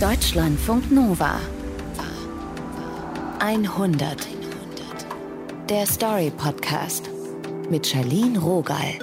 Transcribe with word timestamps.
Deutschlandfunk 0.00 0.92
Nova 0.92 1.40
100 3.40 4.28
Der 5.68 5.86
Story 5.86 6.30
Podcast 6.36 7.10
mit 7.68 7.84
Charlene 7.84 8.38
Rogal. 8.38 9.00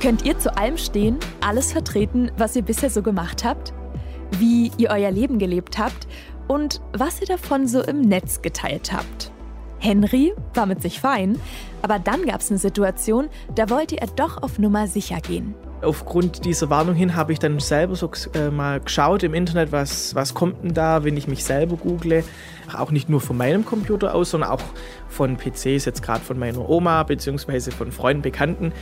Könnt 0.00 0.24
ihr 0.24 0.36
zu 0.40 0.56
allem 0.58 0.76
stehen, 0.76 1.20
alles 1.40 1.70
vertreten, 1.70 2.32
was 2.36 2.56
ihr 2.56 2.62
bisher 2.62 2.90
so 2.90 3.02
gemacht 3.02 3.44
habt? 3.44 3.72
Wie 4.40 4.72
ihr 4.76 4.90
euer 4.90 5.12
Leben 5.12 5.38
gelebt 5.38 5.78
habt 5.78 6.08
und 6.48 6.80
was 6.92 7.20
ihr 7.20 7.28
davon 7.28 7.68
so 7.68 7.82
im 7.82 8.00
Netz 8.00 8.42
geteilt 8.42 8.92
habt? 8.92 9.30
Henry 9.84 10.32
war 10.54 10.64
mit 10.64 10.80
sich 10.80 10.98
fein, 10.98 11.38
aber 11.82 11.98
dann 11.98 12.24
gab 12.24 12.40
es 12.40 12.50
eine 12.50 12.58
Situation, 12.58 13.28
da 13.54 13.68
wollte 13.68 14.00
er 14.00 14.06
doch 14.06 14.42
auf 14.42 14.58
Nummer 14.58 14.86
sicher 14.86 15.20
gehen. 15.20 15.54
Aufgrund 15.82 16.46
dieser 16.46 16.70
Warnung 16.70 16.94
hin 16.94 17.14
habe 17.14 17.34
ich 17.34 17.38
dann 17.38 17.60
selber 17.60 17.94
so 17.94 18.10
äh, 18.34 18.50
mal 18.50 18.80
geschaut 18.80 19.22
im 19.22 19.34
Internet, 19.34 19.70
was, 19.70 20.14
was 20.14 20.32
kommt 20.32 20.64
denn 20.64 20.72
da, 20.72 21.04
wenn 21.04 21.18
ich 21.18 21.28
mich 21.28 21.44
selber 21.44 21.76
google. 21.76 22.24
Auch 22.74 22.90
nicht 22.90 23.10
nur 23.10 23.20
von 23.20 23.36
meinem 23.36 23.66
Computer 23.66 24.14
aus, 24.14 24.30
sondern 24.30 24.50
auch 24.50 24.62
von 25.10 25.36
PCs, 25.36 25.84
jetzt 25.84 26.02
gerade 26.02 26.24
von 26.24 26.38
meiner 26.38 26.66
Oma 26.66 27.02
bzw. 27.02 27.70
von 27.70 27.92
Freunden, 27.92 28.22
Bekannten. 28.22 28.72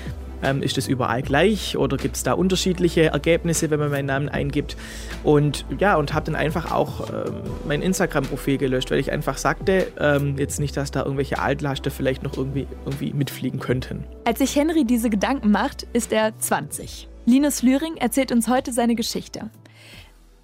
Ähm, 0.43 0.63
ist 0.63 0.77
das 0.77 0.89
überall 0.89 1.23
gleich 1.23 1.77
oder 1.77 1.97
gibt 1.97 2.17
es 2.17 2.23
da 2.23 2.33
unterschiedliche 2.33 3.07
Ergebnisse, 3.07 3.71
wenn 3.71 3.79
man 3.79 3.91
meinen 3.91 4.07
Namen 4.07 4.29
eingibt? 4.29 4.77
Und 5.25 5.65
ja, 5.79 5.97
und 5.97 6.15
habe 6.15 6.27
dann 6.27 6.35
einfach 6.35 6.73
auch 6.73 7.09
ähm, 7.11 7.35
mein 7.67 7.83
Instagram-Profil 7.83 8.59
gelöscht, 8.59 8.91
weil 8.91 8.99
ich 8.99 9.13
einfach 9.13 9.39
sagte, 9.39 9.93
ähm, 9.99 10.37
jetzt 10.39 10.61
nicht, 10.61 10.77
dass 10.77 10.91
da 10.91 11.03
irgendwelche 11.03 11.39
Altlaster 11.39 11.91
vielleicht 11.91 12.23
noch 12.23 12.37
irgendwie, 12.37 12.67
irgendwie 12.85 13.13
mitfliegen 13.13 13.61
könnten. 13.61 14.05
Als 14.25 14.39
sich 14.39 14.57
Henry 14.57 14.85
diese 14.85 15.11
Gedanken 15.11 15.51
macht, 15.51 15.87
ist 15.93 16.13
er 16.13 16.39
20. 16.39 17.09
Linus 17.25 17.63
Lühring 17.63 17.97
erzählt 17.97 18.33
uns 18.33 18.49
heute 18.49 18.73
seine 18.73 18.95
Geschichte. 18.95 19.51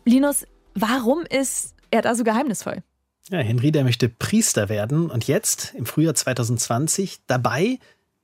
Linus, 0.04 0.46
warum 0.74 1.24
ist 1.28 1.74
er 1.90 2.02
da 2.02 2.14
so 2.14 2.24
geheimnisvoll? 2.24 2.82
Ja, 3.30 3.40
Henry, 3.40 3.72
der 3.72 3.84
möchte 3.84 4.08
Priester 4.08 4.70
werden 4.70 5.10
und 5.10 5.26
jetzt, 5.26 5.74
im 5.76 5.84
Frühjahr 5.84 6.14
2020, 6.14 7.18
dabei 7.26 7.78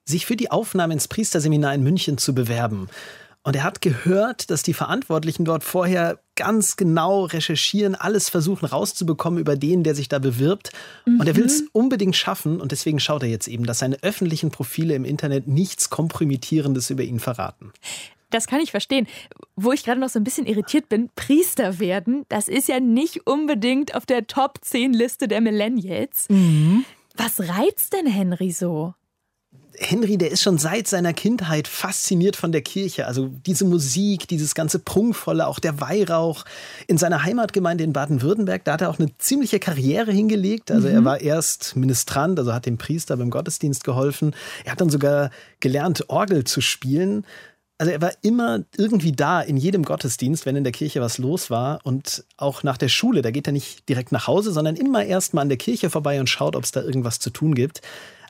sich 0.04 0.26
für 0.26 0.36
die 0.36 0.50
Aufnahme 0.50 0.94
ins 0.94 1.08
Priesterseminar 1.08 1.74
in 1.74 1.82
München 1.82 2.18
zu 2.18 2.34
bewerben. 2.34 2.88
Und 3.46 3.56
er 3.56 3.64
hat 3.64 3.82
gehört, 3.82 4.50
dass 4.50 4.62
die 4.62 4.72
Verantwortlichen 4.72 5.44
dort 5.44 5.64
vorher 5.64 6.18
ganz 6.34 6.76
genau 6.76 7.24
recherchieren, 7.24 7.94
alles 7.94 8.30
versuchen 8.30 8.64
rauszubekommen 8.64 9.38
über 9.38 9.54
den, 9.54 9.84
der 9.84 9.94
sich 9.94 10.08
da 10.08 10.18
bewirbt. 10.18 10.72
Mhm. 11.04 11.20
Und 11.20 11.26
er 11.26 11.36
will 11.36 11.44
es 11.44 11.60
mhm. 11.60 11.68
unbedingt 11.72 12.16
schaffen. 12.16 12.58
Und 12.58 12.72
deswegen 12.72 13.00
schaut 13.00 13.22
er 13.22 13.28
jetzt 13.28 13.46
eben, 13.46 13.66
dass 13.66 13.80
seine 13.80 14.02
öffentlichen 14.02 14.50
Profile 14.50 14.94
im 14.94 15.04
Internet 15.04 15.46
nichts 15.46 15.90
Kompromittierendes 15.90 16.88
über 16.88 17.02
ihn 17.02 17.20
verraten. 17.20 17.72
Das 18.30 18.46
kann 18.46 18.60
ich 18.60 18.70
verstehen. 18.70 19.06
Wo 19.56 19.72
ich 19.72 19.84
gerade 19.84 20.00
noch 20.00 20.08
so 20.08 20.18
ein 20.18 20.24
bisschen 20.24 20.46
irritiert 20.46 20.88
bin, 20.88 21.10
Priester 21.14 21.78
werden, 21.78 22.24
das 22.30 22.48
ist 22.48 22.66
ja 22.66 22.80
nicht 22.80 23.26
unbedingt 23.26 23.94
auf 23.94 24.06
der 24.06 24.26
Top 24.26 24.58
10 24.62 24.94
Liste 24.94 25.28
der 25.28 25.42
Millennials. 25.42 26.26
Mhm. 26.30 26.86
Was 27.14 27.40
reizt 27.40 27.92
denn 27.92 28.06
Henry 28.06 28.52
so? 28.52 28.94
Henry, 29.78 30.18
der 30.18 30.30
ist 30.30 30.42
schon 30.42 30.58
seit 30.58 30.86
seiner 30.86 31.12
Kindheit 31.12 31.68
fasziniert 31.68 32.36
von 32.36 32.52
der 32.52 32.62
Kirche. 32.62 33.06
Also 33.06 33.28
diese 33.46 33.64
Musik, 33.64 34.28
dieses 34.28 34.54
ganze 34.54 34.78
Prunkvolle, 34.78 35.46
auch 35.46 35.58
der 35.58 35.80
Weihrauch. 35.80 36.44
In 36.86 36.98
seiner 36.98 37.24
Heimatgemeinde 37.24 37.84
in 37.84 37.92
Baden-Württemberg, 37.92 38.64
da 38.64 38.74
hat 38.74 38.80
er 38.82 38.90
auch 38.90 38.98
eine 38.98 39.16
ziemliche 39.18 39.58
Karriere 39.58 40.12
hingelegt. 40.12 40.70
Also 40.70 40.88
mhm. 40.88 40.94
er 40.94 41.04
war 41.04 41.20
erst 41.20 41.76
Ministrant, 41.76 42.38
also 42.38 42.52
hat 42.52 42.66
dem 42.66 42.78
Priester 42.78 43.16
beim 43.16 43.30
Gottesdienst 43.30 43.84
geholfen. 43.84 44.34
Er 44.64 44.72
hat 44.72 44.80
dann 44.80 44.90
sogar 44.90 45.30
gelernt, 45.60 46.08
Orgel 46.08 46.44
zu 46.44 46.60
spielen. 46.60 47.24
Also 47.76 47.92
er 47.92 48.00
war 48.00 48.12
immer 48.22 48.60
irgendwie 48.76 49.12
da 49.12 49.40
in 49.40 49.56
jedem 49.56 49.82
Gottesdienst, 49.82 50.46
wenn 50.46 50.54
in 50.54 50.64
der 50.64 50.72
Kirche 50.72 51.00
was 51.00 51.18
los 51.18 51.50
war. 51.50 51.80
Und 51.82 52.24
auch 52.36 52.62
nach 52.62 52.78
der 52.78 52.88
Schule, 52.88 53.22
da 53.22 53.32
geht 53.32 53.48
er 53.48 53.52
nicht 53.52 53.88
direkt 53.88 54.12
nach 54.12 54.28
Hause, 54.28 54.52
sondern 54.52 54.76
immer 54.76 55.04
erst 55.04 55.34
mal 55.34 55.42
an 55.42 55.48
der 55.48 55.58
Kirche 55.58 55.90
vorbei 55.90 56.20
und 56.20 56.30
schaut, 56.30 56.54
ob 56.54 56.62
es 56.62 56.70
da 56.70 56.82
irgendwas 56.82 57.18
zu 57.18 57.30
tun 57.30 57.54
gibt. 57.54 57.80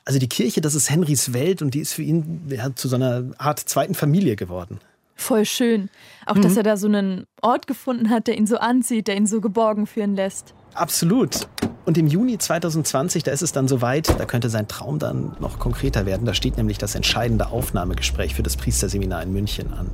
Also 0.05 0.19
die 0.19 0.29
Kirche, 0.29 0.61
das 0.61 0.75
ist 0.75 0.89
Henrys 0.89 1.33
Welt 1.33 1.63
und 1.63 1.73
die 1.73 1.79
ist 1.79 1.93
für 1.93 2.03
ihn 2.03 2.47
ja, 2.49 2.73
zu 2.75 2.87
so 2.87 2.95
einer 2.95 3.23
Art 3.39 3.59
zweiten 3.59 3.95
Familie 3.95 4.35
geworden. 4.35 4.79
Voll 5.15 5.45
schön. 5.45 5.89
Auch, 6.25 6.35
mhm. 6.35 6.41
dass 6.41 6.57
er 6.57 6.63
da 6.63 6.77
so 6.77 6.87
einen 6.87 7.25
Ort 7.41 7.67
gefunden 7.67 8.09
hat, 8.09 8.27
der 8.27 8.37
ihn 8.37 8.45
so 8.45 8.57
anzieht, 8.57 9.07
der 9.07 9.17
ihn 9.17 9.25
so 9.25 9.41
geborgen 9.41 9.87
führen 9.87 10.15
lässt. 10.15 10.53
Absolut. 10.75 11.47
Und 11.85 11.97
im 11.97 12.07
Juni 12.07 12.37
2020, 12.37 13.23
da 13.23 13.31
ist 13.31 13.41
es 13.41 13.51
dann 13.51 13.67
soweit, 13.67 14.19
da 14.19 14.25
könnte 14.25 14.49
sein 14.49 14.67
Traum 14.67 14.99
dann 14.99 15.35
noch 15.39 15.57
konkreter 15.57 16.05
werden. 16.05 16.25
Da 16.25 16.33
steht 16.33 16.57
nämlich 16.57 16.77
das 16.77 16.95
entscheidende 16.95 17.47
Aufnahmegespräch 17.47 18.35
für 18.35 18.43
das 18.43 18.57
Priesterseminar 18.57 19.23
in 19.23 19.31
München 19.31 19.73
an. 19.73 19.89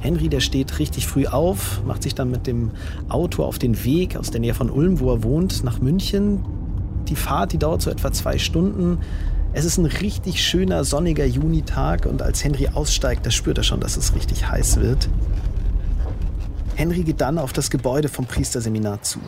Henry, 0.00 0.28
der 0.28 0.40
steht 0.40 0.78
richtig 0.78 1.06
früh 1.08 1.26
auf, 1.26 1.82
macht 1.84 2.04
sich 2.04 2.14
dann 2.14 2.30
mit 2.30 2.46
dem 2.46 2.70
Auto 3.08 3.42
auf 3.42 3.58
den 3.58 3.84
Weg 3.84 4.16
aus 4.16 4.30
der 4.30 4.40
Nähe 4.40 4.54
von 4.54 4.70
Ulm, 4.70 5.00
wo 5.00 5.10
er 5.12 5.24
wohnt, 5.24 5.64
nach 5.64 5.80
München. 5.80 6.44
Die 7.08 7.16
Fahrt, 7.16 7.52
die 7.52 7.58
dauert 7.58 7.82
so 7.82 7.90
etwa 7.90 8.12
zwei 8.12 8.38
Stunden. 8.38 8.98
Es 9.52 9.64
ist 9.64 9.78
ein 9.78 9.86
richtig 9.86 10.42
schöner, 10.42 10.84
sonniger 10.84 11.24
Junitag 11.24 12.06
und 12.06 12.22
als 12.22 12.44
Henry 12.44 12.68
aussteigt, 12.68 13.24
da 13.24 13.30
spürt 13.30 13.58
er 13.58 13.64
schon, 13.64 13.80
dass 13.80 13.96
es 13.96 14.14
richtig 14.14 14.48
heiß 14.48 14.80
wird. 14.80 15.08
Henry 16.76 17.02
geht 17.02 17.20
dann 17.20 17.38
auf 17.38 17.52
das 17.52 17.70
Gebäude 17.70 18.08
vom 18.08 18.26
Priesterseminar 18.26 19.02
zu. 19.02 19.18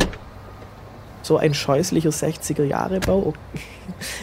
So 1.23 1.37
ein 1.37 1.53
scheußlicher 1.53 2.11
60er-Jahre-Bau. 2.11 3.35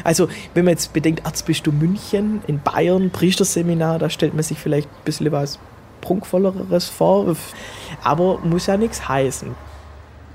Also, 0.03 0.29
wenn 0.53 0.65
man 0.65 0.73
jetzt 0.73 0.93
bedenkt, 0.93 1.25
Erzbistum 1.25 1.77
München 1.77 2.41
in 2.47 2.61
Bayern, 2.61 3.11
Priesterseminar, 3.11 3.99
da 3.99 4.09
stellt 4.09 4.33
man 4.33 4.43
sich 4.43 4.57
vielleicht 4.57 4.87
ein 4.87 5.03
bisschen 5.03 5.31
was 5.31 5.59
prunkvolleres 6.01 6.85
vor. 6.85 7.35
Aber 8.03 8.39
muss 8.39 8.67
ja 8.67 8.77
nichts 8.77 9.07
heißen. 9.07 9.55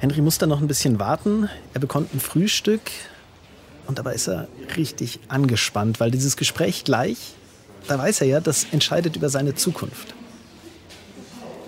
Henry 0.01 0.21
muss 0.21 0.39
dann 0.39 0.49
noch 0.49 0.61
ein 0.61 0.67
bisschen 0.67 0.99
warten. 0.99 1.49
Er 1.75 1.81
bekommt 1.81 2.13
ein 2.13 2.21
Frühstück, 2.21 2.83
und 3.87 3.99
dabei 3.99 4.15
ist 4.15 4.29
er 4.29 4.49
richtig 4.77 5.21
angespannt, 5.29 6.01
weil 6.01 6.11
dieses 6.11 6.37
Gespräch 6.37 6.85
gleich, 6.85 7.35
da 7.89 7.99
weiß 7.99 8.21
er 8.21 8.27
ja, 8.27 8.41
das 8.41 8.67
entscheidet 8.71 9.17
über 9.17 9.29
seine 9.29 9.55
Zukunft. 9.55 10.15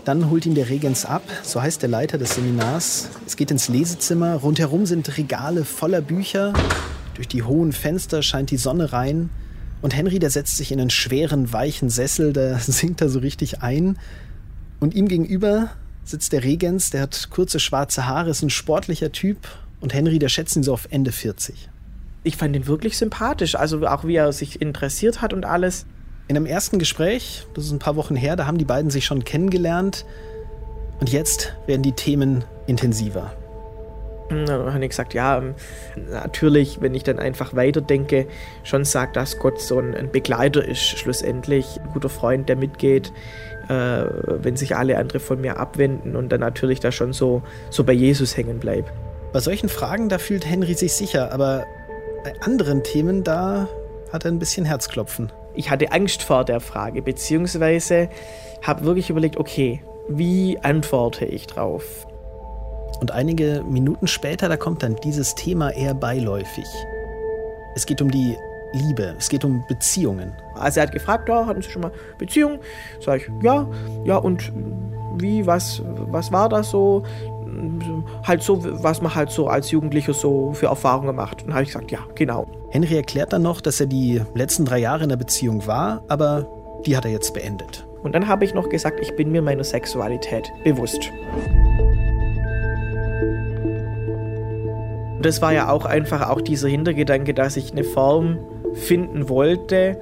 Dann 0.04 0.30
holt 0.30 0.44
ihn 0.44 0.54
der 0.54 0.68
Regens 0.68 1.06
ab, 1.06 1.22
so 1.42 1.62
heißt 1.62 1.80
der 1.80 1.88
Leiter 1.88 2.18
des 2.18 2.34
Seminars. 2.34 3.08
Es 3.26 3.36
geht 3.36 3.50
ins 3.50 3.68
Lesezimmer. 3.68 4.34
Rundherum 4.34 4.84
sind 4.84 5.16
Regale 5.16 5.64
voller 5.64 6.02
Bücher. 6.02 6.52
Durch 7.14 7.26
die 7.26 7.42
hohen 7.42 7.72
Fenster 7.72 8.22
scheint 8.22 8.50
die 8.50 8.58
Sonne 8.58 8.92
rein. 8.92 9.30
Und 9.80 9.96
Henry, 9.96 10.18
der 10.18 10.30
setzt 10.30 10.56
sich 10.56 10.72
in 10.72 10.80
einen 10.80 10.90
schweren, 10.90 11.52
weichen 11.52 11.88
Sessel, 11.88 12.32
da 12.34 12.58
sinkt 12.58 13.00
er 13.00 13.08
so 13.08 13.20
richtig 13.20 13.62
ein. 13.62 13.98
Und 14.78 14.94
ihm 14.94 15.08
gegenüber 15.08 15.70
sitzt 16.04 16.32
der 16.32 16.44
Regens, 16.44 16.90
der 16.90 17.00
hat 17.00 17.30
kurze 17.30 17.58
schwarze 17.58 18.06
Haare, 18.06 18.28
ist 18.28 18.42
ein 18.42 18.50
sportlicher 18.50 19.10
Typ. 19.10 19.38
Und 19.80 19.94
Henry, 19.94 20.18
der 20.18 20.28
schätzt 20.28 20.54
ihn 20.54 20.62
so 20.62 20.74
auf 20.74 20.88
Ende 20.90 21.12
40 21.12 21.70
ich 22.24 22.36
fand 22.36 22.56
ihn 22.56 22.66
wirklich 22.66 22.98
sympathisch. 22.98 23.54
Also 23.54 23.86
auch 23.86 24.04
wie 24.04 24.16
er 24.16 24.32
sich 24.32 24.60
interessiert 24.60 25.22
hat 25.22 25.32
und 25.32 25.44
alles. 25.44 25.86
In 26.26 26.36
einem 26.36 26.46
ersten 26.46 26.78
Gespräch, 26.78 27.46
das 27.54 27.66
ist 27.66 27.72
ein 27.72 27.78
paar 27.78 27.96
Wochen 27.96 28.16
her, 28.16 28.34
da 28.34 28.46
haben 28.46 28.56
die 28.56 28.64
beiden 28.64 28.90
sich 28.90 29.04
schon 29.04 29.24
kennengelernt. 29.24 30.06
Und 30.98 31.12
jetzt 31.12 31.54
werden 31.66 31.82
die 31.82 31.92
Themen 31.92 32.44
intensiver. 32.66 33.32
Hm, 34.30 34.46
dann 34.46 34.72
habe 34.72 34.82
ich 34.82 34.90
gesagt, 34.90 35.12
ja, 35.12 35.36
ähm, 35.36 35.54
natürlich, 36.10 36.80
wenn 36.80 36.94
ich 36.94 37.02
dann 37.02 37.18
einfach 37.18 37.54
weiterdenke, 37.54 38.26
schon 38.62 38.86
sagt, 38.86 39.16
dass 39.16 39.38
Gott 39.38 39.60
so 39.60 39.78
ein 39.78 40.10
Begleiter 40.10 40.66
ist, 40.66 40.80
schlussendlich, 40.80 41.78
ein 41.78 41.90
guter 41.92 42.08
Freund, 42.08 42.48
der 42.48 42.56
mitgeht, 42.56 43.12
äh, 43.68 44.04
wenn 44.26 44.56
sich 44.56 44.76
alle 44.76 44.96
andere 44.96 45.20
von 45.20 45.42
mir 45.42 45.58
abwenden 45.58 46.16
und 46.16 46.30
dann 46.30 46.40
natürlich 46.40 46.80
da 46.80 46.90
schon 46.90 47.12
so, 47.12 47.42
so 47.68 47.84
bei 47.84 47.92
Jesus 47.92 48.34
hängen 48.34 48.60
bleibt. 48.60 48.90
Bei 49.34 49.40
solchen 49.40 49.68
Fragen, 49.68 50.08
da 50.08 50.18
fühlt 50.18 50.46
Henry 50.46 50.72
sich 50.72 50.94
sicher, 50.94 51.32
aber 51.32 51.66
bei 52.24 52.32
anderen 52.40 52.82
Themen, 52.82 53.22
da 53.22 53.68
hat 54.10 54.24
er 54.24 54.32
ein 54.32 54.38
bisschen 54.38 54.64
Herzklopfen. 54.64 55.30
Ich 55.54 55.70
hatte 55.70 55.92
Angst 55.92 56.22
vor 56.22 56.44
der 56.44 56.58
Frage, 56.58 57.02
beziehungsweise 57.02 58.08
habe 58.62 58.84
wirklich 58.84 59.10
überlegt, 59.10 59.36
okay, 59.36 59.82
wie 60.08 60.58
antworte 60.62 61.26
ich 61.26 61.46
drauf? 61.46 62.06
Und 63.00 63.10
einige 63.10 63.62
Minuten 63.68 64.06
später, 64.06 64.48
da 64.48 64.56
kommt 64.56 64.82
dann 64.82 64.96
dieses 64.96 65.34
Thema 65.34 65.70
eher 65.70 65.94
beiläufig. 65.94 66.66
Es 67.76 67.84
geht 67.84 68.00
um 68.00 68.10
die 68.10 68.36
Liebe, 68.72 69.14
es 69.18 69.28
geht 69.28 69.44
um 69.44 69.62
Beziehungen. 69.68 70.32
Also 70.54 70.80
er 70.80 70.86
hat 70.86 70.92
gefragt, 70.92 71.28
ja, 71.28 71.44
hatten 71.44 71.60
Sie 71.60 71.70
schon 71.70 71.82
mal 71.82 71.92
Beziehungen? 72.16 72.58
Sag 73.00 73.20
ich, 73.20 73.30
ja, 73.42 73.68
ja, 74.04 74.16
und 74.16 74.50
wie, 75.18 75.46
was, 75.46 75.82
was 75.84 76.32
war 76.32 76.48
das 76.48 76.70
so? 76.70 77.04
Halt 78.24 78.42
so, 78.42 78.60
was 78.82 79.00
man 79.00 79.14
halt 79.14 79.30
so 79.30 79.48
als 79.48 79.70
Jugendlicher 79.70 80.14
so 80.14 80.52
für 80.52 80.66
Erfahrungen 80.66 81.16
macht. 81.16 81.42
Und 81.42 81.48
dann 81.48 81.54
habe 81.54 81.64
ich 81.64 81.70
gesagt, 81.70 81.90
ja, 81.90 82.00
genau. 82.14 82.46
Henry 82.70 82.96
erklärt 82.96 83.32
dann 83.32 83.42
noch, 83.42 83.60
dass 83.60 83.80
er 83.80 83.86
die 83.86 84.20
letzten 84.34 84.64
drei 84.64 84.78
Jahre 84.78 85.04
in 85.04 85.08
der 85.08 85.16
Beziehung 85.16 85.66
war, 85.66 86.02
aber 86.08 86.46
die 86.86 86.96
hat 86.96 87.04
er 87.04 87.10
jetzt 87.10 87.34
beendet. 87.34 87.86
Und 88.02 88.14
dann 88.14 88.28
habe 88.28 88.44
ich 88.44 88.52
noch 88.52 88.68
gesagt, 88.68 89.00
ich 89.00 89.16
bin 89.16 89.32
mir 89.32 89.40
meiner 89.40 89.64
Sexualität 89.64 90.52
bewusst. 90.62 91.10
Und 95.16 95.24
das 95.24 95.40
war 95.40 95.52
ja 95.52 95.70
auch 95.70 95.86
einfach 95.86 96.28
auch 96.28 96.42
dieser 96.42 96.68
Hintergedanke, 96.68 97.32
dass 97.32 97.56
ich 97.56 97.72
eine 97.72 97.84
Form 97.84 98.38
finden 98.74 99.28
wollte, 99.28 99.98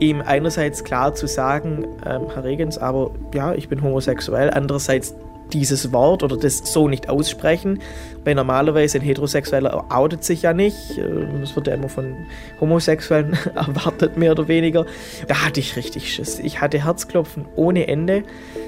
ihm 0.00 0.20
einerseits 0.20 0.82
klar 0.82 1.14
zu 1.14 1.28
sagen, 1.28 1.86
ähm, 2.04 2.22
Herr 2.34 2.44
Regens, 2.44 2.78
aber 2.78 3.10
ja, 3.32 3.54
ich 3.54 3.68
bin 3.68 3.82
homosexuell, 3.82 4.50
andererseits 4.50 5.14
dieses 5.52 5.92
Wort 5.92 6.22
oder 6.22 6.36
das 6.36 6.58
so 6.58 6.88
nicht 6.88 7.08
aussprechen. 7.08 7.80
Weil 8.24 8.34
normalerweise 8.34 8.98
ein 8.98 9.02
Heterosexueller 9.02 9.86
outet 9.90 10.24
sich 10.24 10.42
ja 10.42 10.52
nicht. 10.52 10.98
Ähm, 10.98 11.40
das 11.40 11.54
wird 11.54 11.66
ja 11.66 11.74
immer 11.74 11.88
von 11.88 12.14
Homosexuellen 12.60 13.38
erwartet, 13.54 14.16
mehr 14.16 14.32
oder 14.32 14.48
weniger. 14.48 14.86
Da 15.28 15.44
hatte 15.44 15.60
ich 15.60 15.76
richtig 15.76 16.12
Schiss. 16.12 16.38
Ich 16.38 16.60
hatte 16.60 16.84
Herzklopfen 16.84 17.46
ohne 17.56 17.88
Ende, 17.88 18.24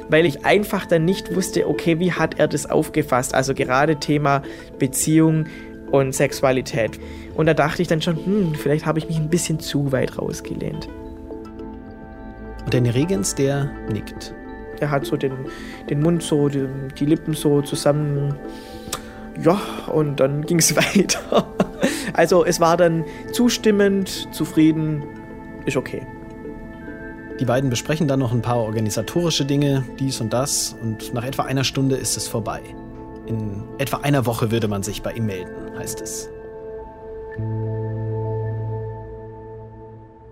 weil 0.09 0.27
ich 0.27 0.45
einfach 0.45 0.87
dann 0.87 1.05
nicht 1.05 1.35
wusste, 1.35 1.69
okay, 1.69 1.99
wie 1.99 2.13
hat 2.13 2.39
er 2.39 2.49
das 2.49 2.71
aufgefasst? 2.71 3.35
Also 3.35 3.55
gerade 3.55 3.97
Thema 3.97 4.43
Beziehung 4.79 5.47
und 5.91 6.15
Sexualität. 6.15 6.99
Und 7.35 7.47
da 7.47 7.55
dachte 7.55 7.83
ich 7.83 7.89
dann 7.89 8.03
schon, 8.03 8.17
hm, 8.17 8.55
vielleicht 8.55 8.87
habe 8.87 8.99
ich 8.99 9.09
mich 9.09 9.17
ein 9.17 9.31
bisschen 9.31 9.61
zu 9.61 9.93
weit 9.93 10.19
rausgelehnt. 10.19 10.89
Und 12.65 12.75
der 12.75 12.95
Regens, 12.95 13.35
der 13.35 13.71
nickt. 13.91 14.35
Er 14.81 14.91
hat 14.91 15.07
so 15.07 15.17
den, 15.17 15.33
den 15.89 16.01
Mund 16.01 16.23
so, 16.23 16.49
die, 16.49 16.67
die 16.99 17.07
Lippen 17.07 17.35
so 17.35 17.63
zusammen. 17.63 18.35
Ja, 19.43 19.61
und 19.93 20.21
dann 20.21 20.43
ging 20.47 20.59
es 20.59 20.75
weiter. 20.77 21.47
Also 22.13 22.45
es 22.45 22.61
war 22.61 22.77
dann 22.77 23.05
zustimmend, 23.33 24.29
zufrieden, 24.35 25.03
ist 25.67 25.77
okay. 25.77 26.07
Die 27.39 27.45
beiden 27.45 27.71
besprechen 27.71 28.09
dann 28.09 28.19
noch 28.19 28.33
ein 28.33 28.43
paar 28.43 28.59
organisatorische 28.59 29.45
Dinge, 29.45 29.85
dies 30.01 30.21
und 30.21 30.33
das, 30.33 30.75
und 30.83 31.15
nach 31.15 31.25
etwa 31.25 31.45
einer 31.45 31.63
Stunde 31.63 31.95
ist 31.95 32.17
es 32.17 32.27
vorbei. 32.27 32.61
In 33.27 33.63
etwa 33.79 33.99
einer 33.99 34.27
Woche 34.27 34.51
würde 34.51 34.67
man 34.67 34.83
sich 34.83 35.03
bei 35.03 35.13
ihm 35.13 35.27
melden, 35.27 35.79
heißt 35.79 36.01
es. 36.01 36.29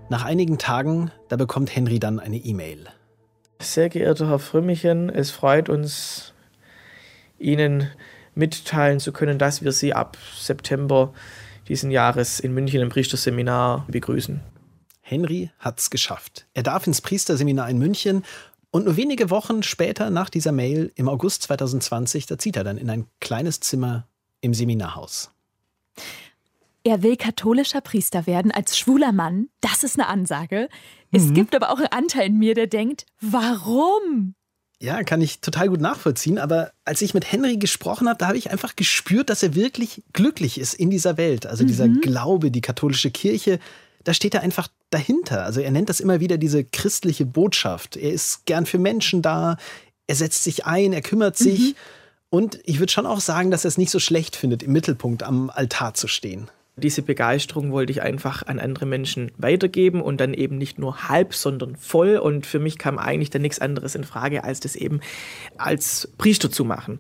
Nach 0.09 0.25
einigen 0.25 0.59
Tagen, 0.59 1.11
da 1.29 1.37
bekommt 1.37 1.75
Henry 1.75 2.01
dann 2.01 2.19
eine 2.19 2.37
E-Mail. 2.37 2.87
Sehr 3.67 3.89
geehrter 3.89 4.29
Herr 4.29 4.39
Frömmichen, 4.39 5.11
es 5.11 5.33
freut 5.33 5.69
uns, 5.69 6.33
Ihnen 7.37 7.91
mitteilen 8.37 9.01
zu 9.01 9.13
können, 9.13 9.41
dass 9.41 9.61
wir 9.61 9.73
Sie 9.73 9.93
ab 9.93 10.17
September 10.39 11.13
diesen 11.67 11.91
Jahres 11.91 12.39
in 12.39 12.55
München 12.55 12.81
im 12.81 12.91
Priesterseminar 12.91 13.85
begrüßen. 13.89 14.41
Henry 15.01 15.51
hat's 15.59 15.91
geschafft. 15.91 16.47
Er 16.55 16.63
darf 16.63 16.87
ins 16.87 17.01
Priesterseminar 17.01 17.69
in 17.69 17.79
München 17.79 18.25
und 18.71 18.85
nur 18.85 18.97
wenige 18.97 19.31
Wochen 19.31 19.65
später 19.65 20.11
nach 20.11 20.31
dieser 20.31 20.53
Mail, 20.53 20.93
im 20.95 21.09
August 21.09 21.43
2020, 21.43 22.27
da 22.27 22.39
zieht 22.39 22.57
er 22.57 22.65
dann 22.65 22.79
in 22.79 22.89
ein 22.89 23.07
kleines 23.21 23.59
Zimmer 23.59 24.07
im 24.43 24.55
Seminarhaus. 24.55 25.33
Er 26.87 27.03
will 27.03 27.17
katholischer 27.17 27.81
Priester 27.81 28.29
werden 28.29 28.53
als 28.53 28.79
schwuler 28.79 29.11
Mann. 29.11 29.49
Das 29.61 29.83
ist 29.83 29.99
eine 29.99 30.07
Ansage. 30.07 30.69
Es 31.11 31.25
mhm. 31.25 31.35
gibt 31.35 31.57
aber 31.57 31.71
auch 31.71 31.79
einen 31.79 31.89
Anteil 31.89 32.29
in 32.29 32.39
mir, 32.39 32.55
der 32.55 32.69
denkt, 32.69 33.07
warum? 33.21 34.37
Ja, 34.81 35.03
kann 35.03 35.21
ich 35.21 35.41
total 35.41 35.69
gut 35.69 35.81
nachvollziehen. 35.81 36.39
Aber 36.39 36.71
als 36.85 37.03
ich 37.03 37.13
mit 37.13 37.33
Henry 37.33 37.57
gesprochen 37.57 38.09
habe, 38.09 38.19
da 38.19 38.29
habe 38.29 38.39
ich 38.39 38.53
einfach 38.53 38.77
gespürt, 38.77 39.31
dass 39.31 39.43
er 39.43 39.57
wirklich 39.57 40.05
glücklich 40.13 40.61
ist 40.61 40.75
in 40.75 40.89
dieser 40.89 41.17
Welt. 41.17 41.45
Also 41.45 41.65
mhm. 41.65 41.67
dieser 41.67 41.89
Glaube, 41.89 42.53
die 42.53 42.61
katholische 42.61 43.11
Kirche, 43.11 43.59
da 44.05 44.15
steht 44.15 44.35
er 44.35 44.43
einfach 44.43 44.69
dahinter. 44.91 45.43
Also 45.43 45.61
er 45.61 45.73
nennt 45.73 45.89
das 45.89 45.99
immer 45.99 46.21
wieder 46.21 46.39
diese 46.39 46.63
christliche 46.63 47.27
Botschaft. 47.27 47.97
Er 47.97 48.13
ist 48.13 48.47
gern 48.47 48.65
für 48.65 48.79
Menschen 48.79 49.23
da, 49.23 49.57
er 50.07 50.15
setzt 50.15 50.45
sich 50.45 50.67
ein, 50.67 50.93
er 50.93 51.03
kümmert 51.03 51.37
sich. 51.37 51.59
Mhm. 51.59 51.75
Und 52.31 52.61
ich 52.63 52.79
würde 52.79 52.93
schon 52.93 53.07
auch 53.07 53.21
sagen, 53.21 53.51
dass 53.51 53.65
er 53.65 53.71
es 53.71 53.79
nicht 53.79 53.91
so 53.91 53.99
schlecht 53.99 54.37
findet, 54.37 54.63
im 54.63 54.71
Mittelpunkt 54.71 55.25
am 55.25 55.51
Altar 55.51 55.95
zu 55.95 56.07
stehen. 56.07 56.49
Diese 56.79 57.01
Begeisterung 57.01 57.73
wollte 57.73 57.91
ich 57.91 58.03
einfach 58.03 58.43
an 58.47 58.59
andere 58.59 58.85
Menschen 58.85 59.33
weitergeben 59.39 60.03
und 60.03 60.21
dann 60.21 60.35
eben 60.35 60.59
nicht 60.59 60.79
nur 60.79 61.09
halb, 61.09 61.35
sondern 61.35 61.77
voll. 61.77 62.19
Und 62.19 62.45
für 62.47 62.59
mich 62.59 62.77
kam 62.77 62.99
eigentlich 62.99 63.31
dann 63.31 63.43
nichts 63.43 63.61
anderes 63.61 63.95
in 63.95 64.05
Frage, 64.05 64.45
als 64.45 64.61
das 64.61 64.77
eben 64.77 65.01
als 65.57 66.13
Priester 66.19 66.51
zu 66.51 66.67
machen. 66.67 66.99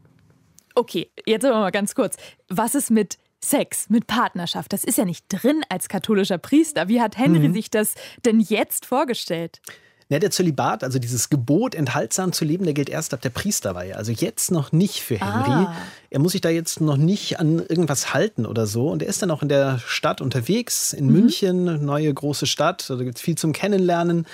Okay, 0.75 1.11
jetzt 1.26 1.44
aber 1.44 1.61
mal 1.61 1.70
ganz 1.73 1.94
kurz. 1.94 2.17
Was 2.49 2.75
ist 2.75 2.90
mit 2.90 3.19
Sex, 3.43 3.90
mit 3.90 4.06
Partnerschaft? 4.06 4.73
Das 4.73 4.82
ist 4.82 4.96
ja 4.96 5.05
nicht 5.05 5.26
drin 5.28 5.62
als 5.69 5.88
katholischer 5.88 6.38
Priester. 6.38 6.88
Wie 6.88 7.00
hat 7.00 7.19
Henry 7.19 7.49
mhm. 7.49 7.55
sich 7.55 7.70
das 7.70 7.94
denn 8.25 8.40
jetzt 8.40 8.87
vorgestellt? 8.87 9.61
Ja, 10.08 10.20
der 10.20 10.30
Zölibat, 10.30 10.84
also 10.84 11.00
dieses 11.00 11.30
Gebot, 11.30 11.74
enthaltsam 11.74 12.32
zu 12.32 12.44
leben, 12.44 12.64
der 12.64 12.74
gilt 12.74 12.88
erst 12.88 13.12
ab 13.12 13.20
der 13.22 13.30
Priesterweihe. 13.30 13.96
Also 13.96 14.12
jetzt 14.12 14.52
noch 14.52 14.70
nicht 14.70 15.00
für 15.00 15.18
Henry. 15.18 15.66
Ah. 15.66 15.76
Er 16.10 16.20
muss 16.20 16.32
sich 16.32 16.40
da 16.40 16.48
jetzt 16.48 16.80
noch 16.80 16.96
nicht 16.96 17.40
an 17.40 17.58
irgendwas 17.58 18.14
halten 18.14 18.46
oder 18.46 18.68
so. 18.68 18.88
Und 18.88 19.02
er 19.02 19.08
ist 19.08 19.22
dann 19.22 19.32
auch 19.32 19.42
in 19.42 19.48
der 19.48 19.80
Stadt 19.84 20.20
unterwegs, 20.20 20.92
in 20.92 21.06
mhm. 21.06 21.12
München, 21.12 21.84
neue 21.84 22.14
große 22.14 22.46
Stadt. 22.46 22.88
Da 22.88 22.94
gibt 22.96 23.16
es 23.16 23.20
viel 23.22 23.36
zum 23.36 23.52
Kennenlernen. 23.52 24.26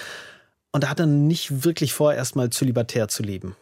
Und 0.73 0.85
da 0.85 0.89
hat 0.91 1.01
er 1.01 1.07
nicht 1.07 1.65
wirklich 1.65 1.95
vor, 1.95 2.13
erstmal 2.13 2.51
zölibatär 2.51 3.09
zu 3.09 3.23
leben. 3.23 3.57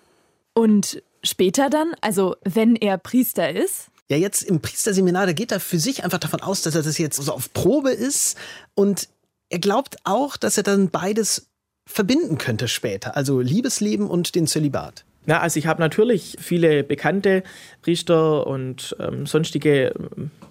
Und 0.55 1.03
später 1.23 1.71
dann, 1.71 1.93
also 2.01 2.35
wenn 2.43 2.75
er 2.75 2.99
Priester 2.99 3.51
ist? 3.51 3.87
Ja, 4.09 4.17
jetzt 4.17 4.43
im 4.43 4.61
Priesterseminar, 4.61 5.27
da 5.27 5.33
geht 5.33 5.53
er 5.53 5.61
für 5.61 5.79
sich 5.79 6.03
einfach 6.03 6.19
davon 6.19 6.41
aus, 6.41 6.63
dass 6.63 6.75
er 6.75 6.83
das 6.83 6.99
jetzt 6.99 7.23
so 7.23 7.33
auf 7.33 7.53
Probe 7.53 7.93
ist. 7.93 8.37
Und 8.75 9.09
er 9.49 9.61
glaubt 9.61 9.99
auch, 10.03 10.37
dass 10.37 10.57
er 10.57 10.65
dann 10.65 10.91
beides 10.91 11.47
verbinden 11.91 12.39
könnte 12.39 12.69
später, 12.69 13.17
also 13.17 13.41
Liebesleben 13.41 14.07
und 14.07 14.35
den 14.35 14.47
Zölibat? 14.47 15.05
Na, 15.27 15.41
also 15.41 15.59
ich 15.59 15.67
habe 15.67 15.83
natürlich 15.83 16.37
viele 16.41 16.83
bekannte 16.83 17.43
Priester 17.83 18.47
und 18.47 18.97
ähm, 18.99 19.27
sonstige 19.27 19.93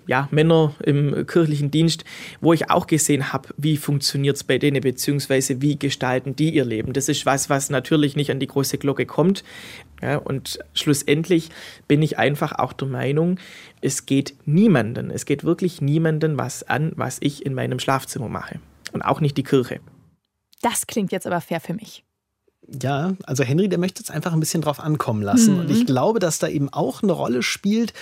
ja, 0.05 0.27
Männer 0.31 0.75
im 0.83 1.25
kirchlichen 1.25 1.71
Dienst, 1.71 2.03
wo 2.39 2.53
ich 2.53 2.69
auch 2.69 2.85
gesehen 2.85 3.33
habe, 3.33 3.49
wie 3.57 3.77
funktioniert 3.77 4.35
es 4.35 4.43
bei 4.43 4.57
denen, 4.57 4.81
beziehungsweise 4.81 5.61
wie 5.61 5.77
gestalten 5.77 6.35
die 6.35 6.53
ihr 6.53 6.65
Leben. 6.65 6.93
Das 6.93 7.09
ist 7.09 7.25
was, 7.25 7.49
was 7.49 7.69
natürlich 7.69 8.15
nicht 8.15 8.29
an 8.31 8.39
die 8.39 8.47
große 8.47 8.77
Glocke 8.77 9.07
kommt. 9.07 9.43
Ja, 10.01 10.17
und 10.17 10.59
schlussendlich 10.73 11.49
bin 11.87 12.01
ich 12.01 12.19
einfach 12.19 12.53
auch 12.53 12.73
der 12.73 12.87
Meinung, 12.87 13.39
es 13.81 14.05
geht 14.05 14.35
niemanden, 14.45 15.09
es 15.09 15.25
geht 15.25 15.43
wirklich 15.43 15.81
niemanden 15.81 16.37
was 16.37 16.63
an, 16.63 16.91
was 16.95 17.17
ich 17.21 17.45
in 17.45 17.53
meinem 17.53 17.79
Schlafzimmer 17.79 18.29
mache. 18.29 18.59
Und 18.93 19.01
auch 19.01 19.19
nicht 19.19 19.35
die 19.37 19.43
Kirche. 19.43 19.79
Das 20.61 20.87
klingt 20.87 21.11
jetzt 21.11 21.27
aber 21.27 21.41
fair 21.41 21.59
für 21.59 21.73
mich. 21.73 22.03
Ja, 22.81 23.13
also 23.23 23.43
Henry, 23.43 23.69
der 23.69 23.79
möchte 23.79 24.03
es 24.03 24.11
einfach 24.11 24.33
ein 24.33 24.39
bisschen 24.39 24.61
drauf 24.61 24.79
ankommen 24.79 25.21
lassen. 25.21 25.53
Mhm. 25.55 25.59
Und 25.61 25.71
ich 25.71 25.85
glaube, 25.85 26.19
dass 26.19 26.39
da 26.39 26.47
eben 26.47 26.69
auch 26.69 27.01
eine 27.01 27.13
Rolle 27.13 27.41
spielt, 27.41 27.93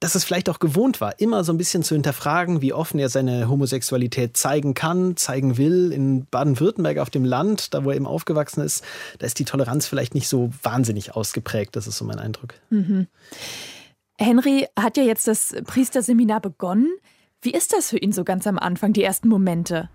dass 0.00 0.14
es 0.14 0.24
vielleicht 0.24 0.48
auch 0.48 0.58
gewohnt 0.58 1.02
war, 1.02 1.20
immer 1.20 1.44
so 1.44 1.52
ein 1.52 1.58
bisschen 1.58 1.82
zu 1.82 1.94
hinterfragen, 1.94 2.62
wie 2.62 2.72
offen 2.72 2.98
er 2.98 3.10
seine 3.10 3.48
Homosexualität 3.48 4.34
zeigen 4.34 4.72
kann, 4.72 5.16
zeigen 5.16 5.58
will. 5.58 5.92
In 5.92 6.24
Baden-Württemberg 6.24 6.98
auf 6.98 7.10
dem 7.10 7.24
Land, 7.24 7.74
da 7.74 7.84
wo 7.84 7.90
er 7.90 7.96
eben 7.96 8.06
aufgewachsen 8.06 8.62
ist, 8.62 8.82
da 9.18 9.26
ist 9.26 9.38
die 9.38 9.44
Toleranz 9.44 9.86
vielleicht 9.86 10.14
nicht 10.14 10.28
so 10.28 10.50
wahnsinnig 10.62 11.14
ausgeprägt. 11.14 11.76
Das 11.76 11.86
ist 11.86 11.98
so 11.98 12.06
mein 12.06 12.18
Eindruck. 12.18 12.54
Mhm. 12.70 13.08
Henry 14.18 14.66
hat 14.78 14.96
ja 14.96 15.02
jetzt 15.02 15.28
das 15.28 15.54
Priesterseminar 15.64 16.40
begonnen. 16.40 16.90
Wie 17.42 17.52
ist 17.52 17.74
das 17.74 17.90
für 17.90 17.98
ihn 17.98 18.12
so 18.12 18.24
ganz 18.24 18.46
am 18.46 18.58
Anfang, 18.58 18.94
die 18.94 19.02
ersten 19.02 19.28
Momente? 19.28 19.90